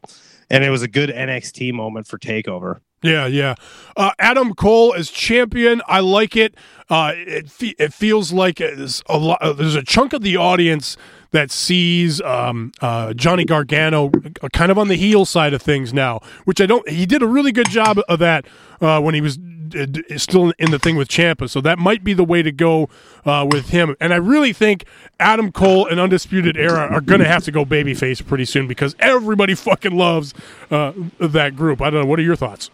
[0.48, 2.80] and it was a good NXT moment for Takeover.
[3.02, 3.56] Yeah, yeah.
[3.96, 6.54] Uh, Adam Cole as champion, I like it.
[6.88, 10.36] Uh, it fe- it feels like it's a lot, uh, there's a chunk of the
[10.36, 10.96] audience
[11.32, 14.10] that sees um, uh, Johnny Gargano
[14.42, 16.86] uh, kind of on the heel side of things now, which I don't.
[16.88, 18.46] He did a really good job of that
[18.80, 21.48] uh, when he was d- still in the thing with Ciampa.
[21.48, 22.88] So that might be the way to go
[23.24, 23.96] uh, with him.
[24.00, 24.84] And I really think
[25.18, 28.94] Adam Cole and Undisputed Era are going to have to go babyface pretty soon because
[28.98, 30.34] everybody fucking loves
[30.70, 31.80] uh, that group.
[31.80, 32.06] I don't know.
[32.06, 32.70] What are your thoughts?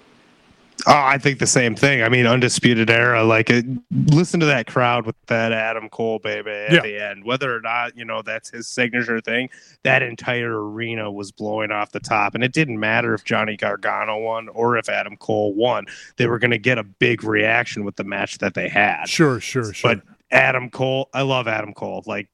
[0.87, 2.03] Oh, I think the same thing.
[2.03, 3.25] I mean, undisputed era.
[3.25, 6.81] Like, it, listen to that crowd with that Adam Cole baby at Yeah.
[6.83, 7.25] the end.
[7.25, 9.51] Whether or not you know that's his signature thing,
[9.83, 14.19] that entire arena was blowing off the top, and it didn't matter if Johnny Gargano
[14.19, 15.87] won or if Adam Cole won.
[16.17, 19.09] They were going to get a big reaction with the match that they had.
[19.09, 19.97] Sure, sure, sure.
[19.97, 22.03] But Adam Cole, I love Adam Cole.
[22.07, 22.29] Like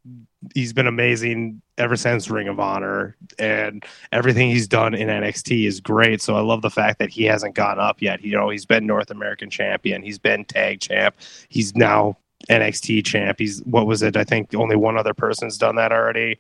[0.55, 5.81] he's been amazing ever since Ring of Honor, and everything he's done in NXT is
[5.81, 6.21] great.
[6.21, 8.23] So I love the fact that he hasn't gone up yet.
[8.23, 11.15] You know, he's been North American champion, he's been tag champ,
[11.49, 12.17] he's now
[12.49, 13.39] NXT champ.
[13.39, 14.17] He's what was it?
[14.17, 16.39] I think only one other person's done that already.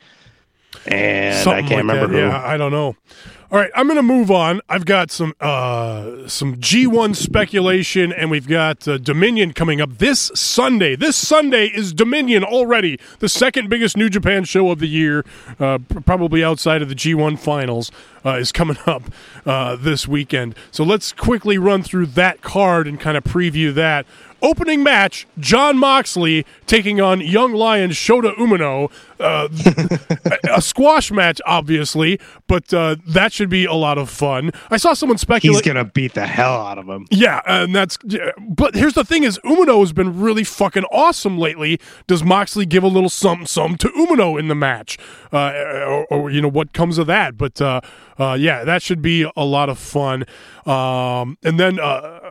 [0.87, 2.23] And Something I can't like remember that.
[2.23, 2.29] who.
[2.29, 2.97] Yeah, I don't know.
[3.51, 4.61] All right, I'm going to move on.
[4.69, 10.33] I've got some uh, some G1 speculation, and we've got uh, Dominion coming up this
[10.35, 10.97] Sunday.
[10.97, 15.25] This Sunday is Dominion already, the second biggest New Japan show of the year,
[15.61, 17.93] uh, probably outside of the G1 finals,
[18.25, 19.05] uh, is coming up
[19.47, 20.57] uh, this weekend.
[20.73, 24.05] So let's quickly run through that card and kind of preview that.
[24.45, 28.93] Opening match: Jon Moxley taking on Young Lion Shota Umino.
[29.19, 29.49] Uh,
[30.55, 34.51] a squash match, obviously, but uh, that should be a lot of fun.
[34.71, 35.65] I saw someone speculate.
[35.65, 37.07] He's gonna beat the hell out of him.
[37.11, 37.97] yeah, and that's.
[38.39, 41.81] But here's the thing: is Umino has been really fucking awesome lately.
[42.07, 44.99] Does Moxley give a little something, something to Umino in the match,
[45.33, 45.53] uh,
[45.87, 47.39] or, or you know what comes of that?
[47.39, 47.81] But uh,
[48.19, 50.27] uh, yeah, that should be a lot of fun.
[50.67, 52.24] Um, and then uh,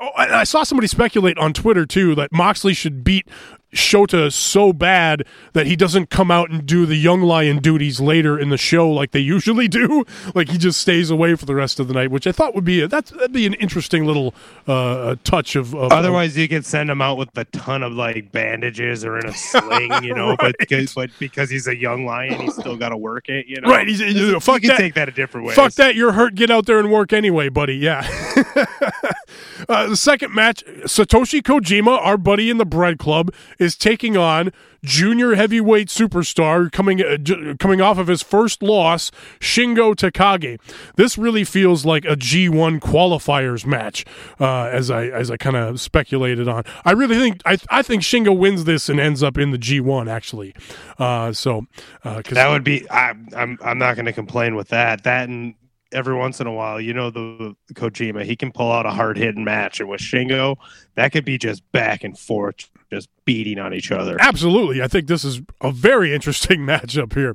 [0.00, 3.26] oh, and I saw somebody speculate on Twitter too that Moxley should beat
[3.72, 8.36] Shota so bad that he doesn't come out and do the young lion duties later
[8.36, 10.04] in the show like they usually do.
[10.34, 12.64] Like he just stays away for the rest of the night, which I thought would
[12.64, 14.34] be a, that's that'd be an interesting little
[14.66, 15.74] uh, touch of.
[15.74, 19.26] of Otherwise, you could send him out with a ton of like bandages or in
[19.26, 20.36] a sling, you know.
[20.40, 23.60] But because but because he's a young lion, he's still got to work it, you
[23.60, 23.70] know.
[23.70, 24.76] Right, he's- you know, fuck you that.
[24.76, 25.54] can take that a different way.
[25.54, 26.34] Fuck that, you're hurt.
[26.34, 27.76] Get out there and work anyway, buddy.
[27.76, 28.02] Yeah.
[29.68, 34.52] uh, the second match, Satoshi Kojima, our buddy in the Bread Club, is taking on
[34.82, 40.58] junior heavyweight superstar coming uh, j- coming off of his first loss, Shingo Takagi.
[40.96, 44.04] This really feels like a G1 qualifiers match,
[44.38, 46.64] uh, as I as I kind of speculated on.
[46.84, 50.08] I really think I I think Shingo wins this and ends up in the G1
[50.10, 50.54] actually.
[50.98, 51.66] Uh, so
[52.04, 52.88] uh That would be.
[52.90, 53.58] I, I'm.
[53.62, 55.04] I'm not going to complain with that.
[55.04, 55.54] That and
[55.92, 59.16] every once in a while, you know, the Kojima, he can pull out a hard
[59.16, 60.56] hitting match, and with Shingo,
[60.94, 64.16] that could be just back and forth, just beating on each other.
[64.20, 64.82] Absolutely.
[64.82, 67.34] I think this is a very interesting matchup here.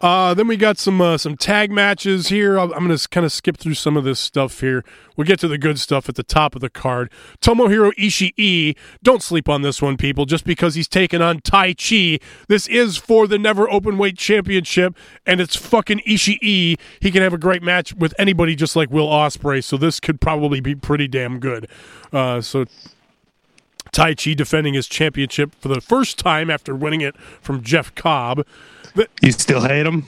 [0.00, 2.58] Uh, then we got some uh, some tag matches here.
[2.58, 4.84] I'm, going to kind of skip through some of this stuff here.
[5.16, 7.10] We'll get to the good stuff at the top of the card.
[7.40, 10.26] Tomohiro Ishii, don't sleep on this one, people.
[10.26, 15.40] Just because he's taken on Taichi, this is for the Never Open Weight Championship, and
[15.40, 16.78] it's fucking Ishii.
[17.00, 19.62] He can have a great match with anybody, just like Will Ospreay.
[19.62, 21.68] So this could probably be pretty damn good.
[22.12, 22.64] Uh, so
[23.94, 28.44] Taichi defending his championship for the first time after winning it from Jeff Cobb.
[28.94, 30.04] The- You still hate him?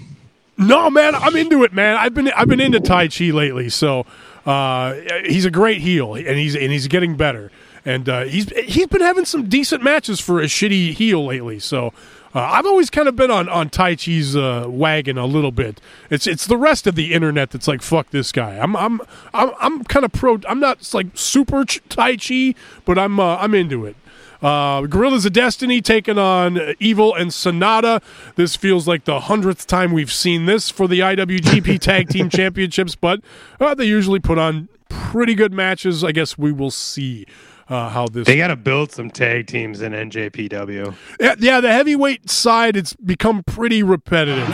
[0.59, 1.97] no, man, I'm into it, man.
[1.97, 4.05] I've been I've been into Taichi lately, so
[4.45, 7.51] uh, he's a great heel, and he's and he's getting better.
[7.85, 11.59] and uh, he's he's been having some decent matches for a shitty heel lately.
[11.59, 11.93] So.
[12.37, 15.81] Uh, I've always kind of been on on Taichi's uh, wagon a little bit.
[16.11, 18.59] It's it's the rest of the internet that's like fuck this guy.
[18.59, 19.01] I'm I'm
[19.33, 20.39] I'm, I'm kind of pro.
[20.47, 23.97] I'm not like super ch- Taichi, but I'm uh, I'm into it.
[24.43, 28.03] Uh, Guerrillas of Destiny taking on Evil and Sanada.
[28.35, 32.95] This feels like the hundredth time we've seen this for the IWGP Tag Team Championships,
[32.97, 33.23] but
[33.59, 36.05] uh, they usually put on pretty good matches.
[36.05, 37.25] I guess we will see
[37.69, 38.27] uh, how this.
[38.27, 40.95] They got to build some tag teams in NJPW.
[41.21, 44.47] Yeah, yeah, the heavyweight side it's become pretty repetitive.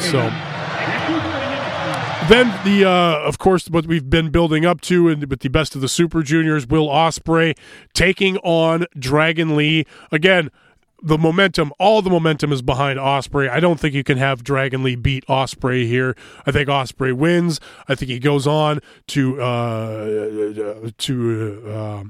[0.00, 0.30] So
[2.28, 5.74] then the uh, of course what we've been building up to and with the best
[5.74, 7.56] of the Super Juniors, Will Ospreay
[7.94, 10.50] taking on Dragon Lee again.
[11.04, 13.50] The momentum, all the momentum is behind Ospreay.
[13.50, 16.14] I don't think you can have Dragon Lee beat Ospreay here.
[16.46, 17.58] I think Ospreay wins.
[17.88, 21.62] I think he goes on to uh, to.
[21.68, 22.04] Uh,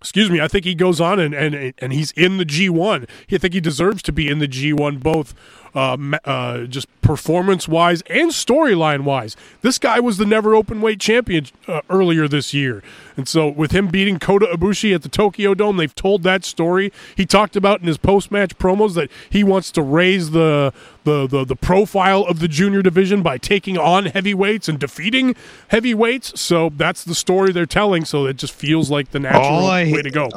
[0.00, 3.08] excuse me, I think he goes on and, and and he's in the G1.
[3.30, 5.34] I think he deserves to be in the G1 both
[5.74, 9.36] uh, uh, just performance wise and storyline wise.
[9.62, 12.82] This guy was the never open weight champion uh, earlier this year.
[13.16, 16.92] And so with him beating Kota Ibushi at the Tokyo Dome, they've told that story.
[17.16, 20.72] He talked about in his post match promos that he wants to raise the,
[21.04, 25.34] the, the, the profile of the junior division by taking on heavyweights and defeating
[25.68, 26.38] heavyweights.
[26.40, 28.04] So that's the story they're telling.
[28.04, 30.30] So it just feels like the natural I, way to go.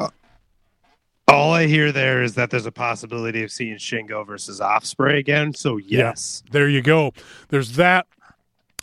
[1.31, 5.53] All I hear there is that there's a possibility of seeing Shingo versus Ospreay again.
[5.53, 7.13] So yes, yeah, there you go.
[7.49, 8.05] There's that,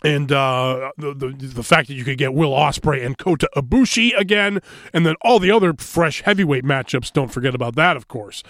[0.03, 4.17] and uh, the, the, the fact that you could get Will Ospreay and Kota Ibushi
[4.17, 4.61] again,
[4.93, 7.13] and then all the other fresh heavyweight matchups.
[7.13, 8.41] Don't forget about that, of course.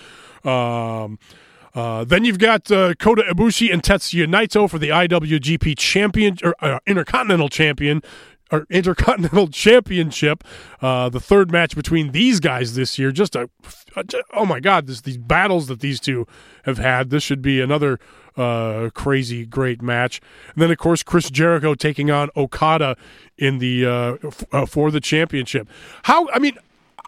[0.46, 1.20] Um,
[1.76, 6.56] uh, then you've got uh, Kota Ibushi and Tetsuya Naito for the IWGP Champion or
[6.62, 8.02] uh, Intercontinental Champion
[8.52, 10.44] or Intercontinental Championship.
[10.82, 13.12] Uh, the third match between these guys this year.
[13.12, 13.50] Just a,
[14.34, 14.88] oh my God!
[14.88, 16.28] This, these battles that these two
[16.64, 17.10] have had.
[17.10, 18.00] This should be another
[18.38, 20.22] uh, crazy great match.
[20.54, 22.96] And then of course Chris Jericho taking on Okada
[23.38, 25.68] in the uh, f- uh, for the championship.
[26.04, 26.30] How?
[26.30, 26.58] I mean,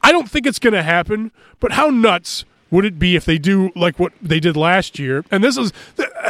[0.03, 1.31] I don't think it's going to happen.
[1.59, 2.45] But how nuts?
[2.69, 5.25] Would it be if they do like what they did last year?
[5.29, 5.73] And this is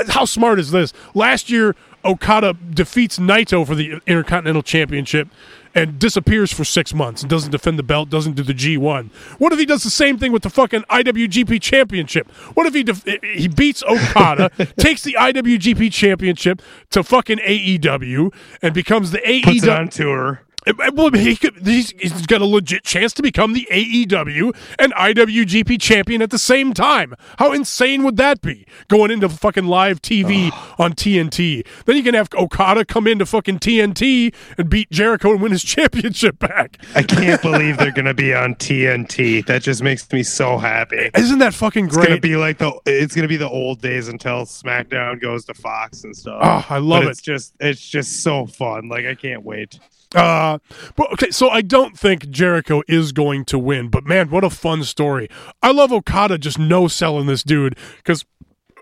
[0.09, 0.91] how smart is this?
[1.13, 5.27] Last year, Okada defeats Naito for the Intercontinental Championship
[5.73, 9.09] and disappears for six months and doesn't defend the belt, doesn't do the G1.
[9.37, 12.29] What if he does the same thing with the fucking IWGP Championship?
[12.55, 18.73] What if he def- he beats Okada, takes the IWGP Championship to fucking AEW, and
[18.73, 20.41] becomes the AEW Puts it on tour?
[20.67, 24.55] Eh, eh, well, he could, he's, he's got a legit chance to become the AEW
[24.77, 27.15] and IWGP champion at the same time.
[27.39, 28.67] How insane would that be?
[28.87, 31.65] Going into fucking live TV on TNT.
[31.85, 35.63] Then you can have Okada come into fucking TNT and beat Jericho and win his
[35.71, 36.77] championship back.
[36.93, 39.45] I can't believe they're going to be on TNT.
[39.47, 41.09] That just makes me so happy.
[41.15, 42.03] Isn't that fucking great?
[42.03, 45.19] It's going to be like the it's going to be the old days until SmackDown
[45.19, 46.39] goes to Fox and stuff.
[46.41, 47.11] Oh, I love but it.
[47.11, 48.89] It's just it's just so fun.
[48.89, 49.79] Like I can't wait.
[50.13, 50.59] Uh,
[50.95, 54.49] but okay, so I don't think Jericho is going to win, but man, what a
[54.49, 55.29] fun story!
[55.63, 58.25] I love Okada just no selling this dude because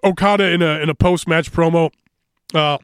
[0.04, 1.92] Okada in a in a post match promo,
[2.56, 2.80] uh,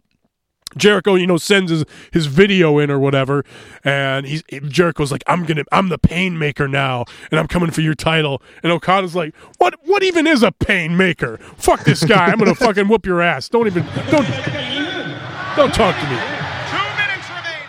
[0.77, 3.43] Jericho, you know, sends his, his video in or whatever,
[3.83, 7.81] and he's Jericho's like, "I'm gonna, I'm the pain maker now, and I'm coming for
[7.81, 9.75] your title." And Okada's like, "What?
[9.85, 11.37] What even is a pain maker?
[11.57, 12.27] Fuck this guy!
[12.27, 13.49] I'm gonna fucking whoop your ass!
[13.49, 14.27] Don't even, don't,
[15.55, 16.34] don't talk to me."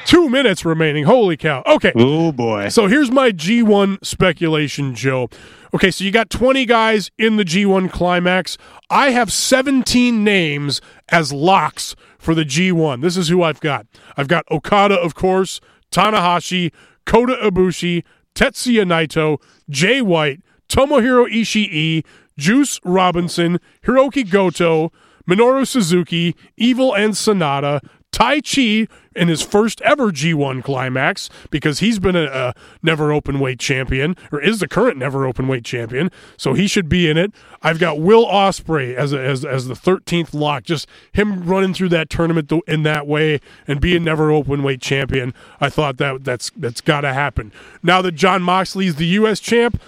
[0.07, 1.03] Two minutes remaining.
[1.03, 1.65] Holy cow.
[1.67, 1.91] Okay.
[1.97, 2.69] Oh boy.
[2.69, 5.29] So here's my G1 speculation, Joe.
[5.75, 8.57] Okay, so you got 20 guys in the G1 climax.
[8.89, 13.03] I have 17 names as locks for the G1.
[13.03, 13.85] This is who I've got.
[14.17, 16.73] I've got Okada, of course, Tanahashi,
[17.05, 18.05] Kota Ibushi,
[18.37, 22.05] Tetsuya Naito, Jay White, Tomohiro Ishii,
[22.39, 24.93] Juice Robinson, Hiroki Goto,
[25.29, 27.81] Minoru Suzuki, Evil and Sanada,
[28.17, 33.59] Taichi in his first ever G1 climax because he's been a, a, never open weight
[33.59, 37.35] champion or is the current never open weight champion, so he should be in it.
[37.61, 41.91] I've got Will Ospreay as a, as as the 13th lock, just him running through
[41.91, 43.39] that tournament in that way
[43.69, 45.35] and being never open weight champion.
[45.61, 47.53] I thought that that's that's got to happen.
[47.83, 49.41] Now that Jon Moxley is the U.S.
[49.41, 49.79] champ,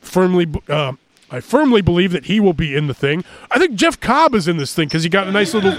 [0.00, 0.48] firmly.
[0.68, 0.94] Uh,
[1.30, 3.22] I firmly believe that he will be in the thing.
[3.50, 5.76] I think Jeff Cobb is in this thing because he got a nice little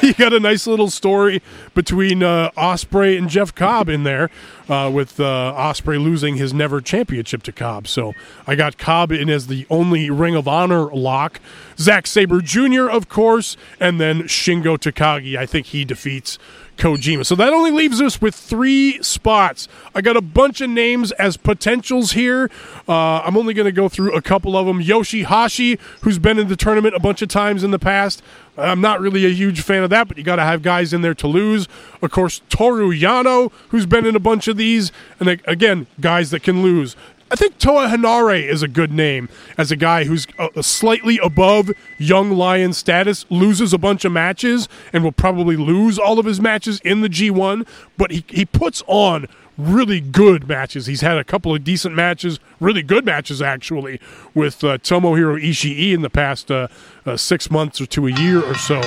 [0.02, 1.42] you got a nice little story
[1.74, 4.30] between uh, Ospreay and Jeff Cobb in there.
[4.70, 7.88] uh, with uh, Ospreay losing his never championship to Cobb.
[7.88, 8.14] So
[8.46, 11.40] I got Cobb in as the only Ring of Honor lock.
[11.76, 12.88] Zack Sabre Jr.
[12.88, 15.36] of course, and then Shingo Takagi.
[15.36, 16.38] I think he defeats
[16.80, 17.26] Kojima.
[17.26, 19.68] So that only leaves us with three spots.
[19.94, 22.50] I got a bunch of names as potentials here.
[22.88, 24.82] Uh, I'm only going to go through a couple of them.
[24.82, 28.22] Yoshihashi, who's been in the tournament a bunch of times in the past.
[28.56, 31.02] I'm not really a huge fan of that, but you got to have guys in
[31.02, 31.68] there to lose.
[32.00, 36.42] Of course, Toru Yano, who's been in a bunch of these, and again, guys that
[36.42, 36.96] can lose.
[37.32, 41.70] I think Toa Henare is a good name as a guy who's uh, slightly above
[41.96, 46.40] young lion status, loses a bunch of matches, and will probably lose all of his
[46.40, 50.86] matches in the G1, but he, he puts on really good matches.
[50.86, 54.00] He's had a couple of decent matches, really good matches actually,
[54.34, 56.66] with uh, Tomohiro Ishii in the past uh,
[57.06, 58.80] uh, six months or to a year or so.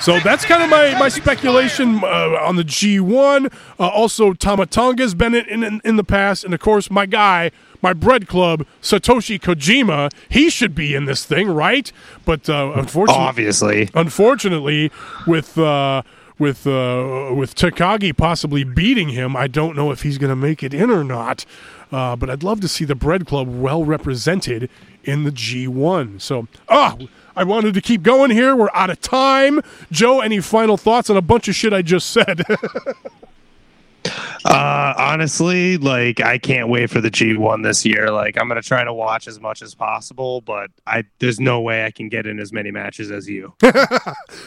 [0.00, 3.52] So that's kind of my, my speculation uh, on the G1.
[3.78, 6.44] Uh, also, Tama Tonga's been in, in, in the past.
[6.44, 7.50] And of course, my guy,
[7.82, 11.90] my bread club, Satoshi Kojima, he should be in this thing, right?
[12.24, 14.92] But uh, unfortunately, obviously, unfortunately,
[15.26, 16.02] with uh,
[16.38, 20.62] with uh, with Takagi possibly beating him, I don't know if he's going to make
[20.62, 21.44] it in or not.
[21.92, 24.68] Uh, but I'd love to see the Bread Club well represented
[25.04, 26.20] in the G1.
[26.20, 26.96] So, ah,
[27.36, 28.56] I wanted to keep going here.
[28.56, 29.60] We're out of time.
[29.92, 32.42] Joe, any final thoughts on a bunch of shit I just said?
[34.44, 38.10] uh, honestly, like I can't wait for the G1 this year.
[38.10, 41.84] Like I'm gonna try to watch as much as possible, but I there's no way
[41.84, 43.52] I can get in as many matches as you.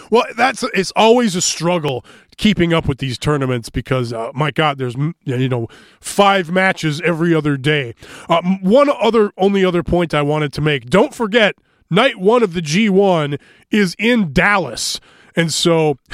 [0.09, 2.03] well, that's it's always a struggle
[2.37, 5.67] keeping up with these tournaments because uh, my God, there's you know
[5.99, 7.93] five matches every other day.
[8.27, 11.55] Uh, one other only other point I wanted to make: don't forget
[11.89, 13.39] night one of the G1
[13.71, 14.99] is in Dallas.
[15.35, 15.97] And so,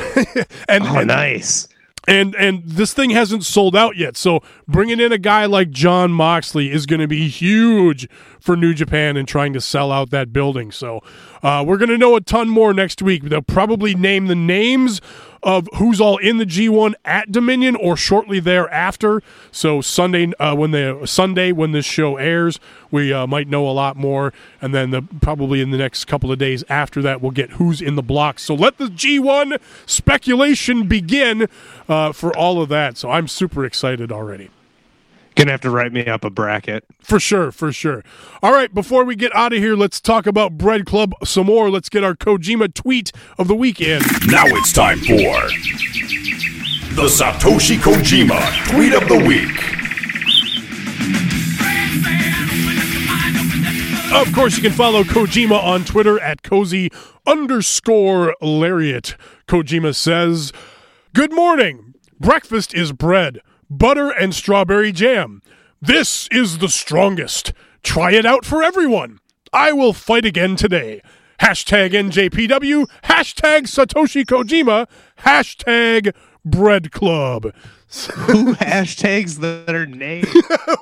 [0.68, 1.68] and, oh, and, nice.
[2.08, 4.16] And and this thing hasn't sold out yet.
[4.16, 8.08] So bringing in a guy like Jon Moxley is going to be huge
[8.40, 10.72] for New Japan and trying to sell out that building.
[10.72, 11.02] So
[11.42, 13.24] uh, we're going to know a ton more next week.
[13.24, 15.02] They'll probably name the names
[15.46, 19.22] of who's all in the G1 at Dominion or shortly thereafter.
[19.52, 23.72] So Sunday uh, when the Sunday when this show airs, we uh, might know a
[23.72, 27.32] lot more, and then the, probably in the next couple of days after that, we'll
[27.32, 28.42] get who's in the blocks.
[28.42, 31.48] So let the G1 speculation begin
[31.88, 32.98] uh, for all of that.
[32.98, 34.50] So I'm super excited already.
[35.36, 36.86] Gonna have to write me up a bracket.
[37.02, 38.04] For sure, for sure.
[38.42, 41.70] All right, before we get out of here, let's talk about Bread Club some more.
[41.70, 44.06] Let's get our Kojima tweet of the weekend.
[44.28, 45.16] Now it's time for
[46.96, 49.76] the Satoshi Kojima tweet of the week.
[54.14, 56.90] Of course, you can follow Kojima on Twitter at cozy
[57.28, 59.18] underscore lariat.
[59.50, 60.54] Kojima says,
[61.14, 61.96] Good morning.
[62.22, 65.42] Breakfast is bread butter and strawberry jam.
[65.82, 67.54] This is the strongest.
[67.84, 69.20] Try it out for everyone.
[69.54, 71.02] I will fight again today.
[71.42, 74.88] Hashtag NJPW, hashtag Satoshi Kojima,
[75.20, 76.14] hashtag
[76.46, 77.54] Bread Club.
[78.14, 80.26] Who hashtags their name?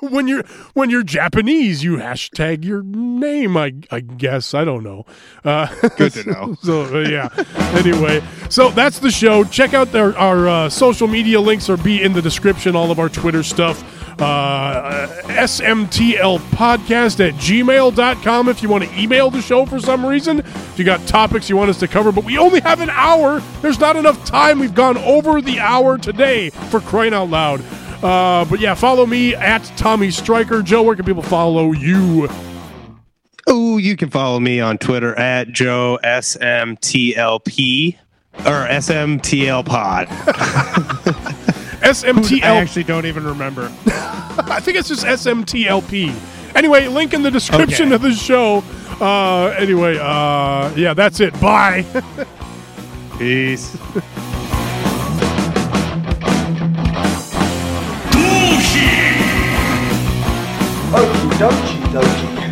[0.00, 0.42] when you're
[0.72, 3.56] when you're Japanese, you hashtag your name.
[3.56, 5.04] I I guess I don't know.
[5.44, 6.56] Uh, Good to know.
[6.62, 7.28] so uh, yeah.
[7.76, 9.44] anyway, so that's the show.
[9.44, 12.74] Check out our, our uh, social media links or be in the description.
[12.74, 13.82] All of our Twitter stuff.
[14.18, 20.40] Uh, SMTL podcast at gmail.com if you want to email the show for some reason.
[20.40, 23.40] If you got topics you want us to cover, but we only have an hour.
[23.60, 24.58] There's not enough time.
[24.58, 27.60] We've gone over the hour today for crying out loud.
[28.02, 30.62] Uh, but yeah, follow me at Tommy Striker.
[30.62, 32.28] Joe, where can people follow you?
[33.46, 37.96] Oh, you can follow me on Twitter at Joe SMTLP
[38.38, 40.08] or SMTL Pod.
[41.84, 42.42] SMTL.
[42.42, 43.70] I actually don't even remember.
[43.86, 46.14] I think it's just SMTLP.
[46.54, 47.94] Anyway, link in the description okay.
[47.94, 48.64] of the show.
[49.00, 51.38] Uh, anyway, uh, yeah, that's it.
[51.40, 51.84] Bye.
[53.18, 53.76] Peace.
[60.94, 62.44] Okie dokie dokie.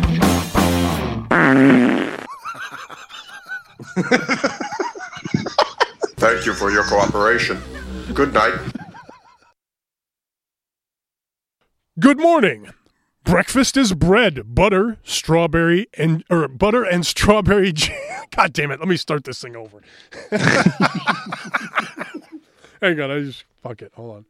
[6.17, 7.61] Thank you for your cooperation.
[8.13, 8.53] Good night.
[11.99, 12.69] Good morning.
[13.23, 17.95] Breakfast is bread, butter, strawberry, and or butter and strawberry jam.
[18.35, 18.79] God damn it!
[18.79, 19.79] Let me start this thing over.
[22.81, 23.91] Hang on, I just fuck it.
[23.95, 24.25] Hold on.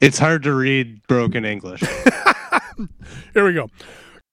[0.00, 1.82] It's hard to read broken English.
[3.32, 3.70] Here we go.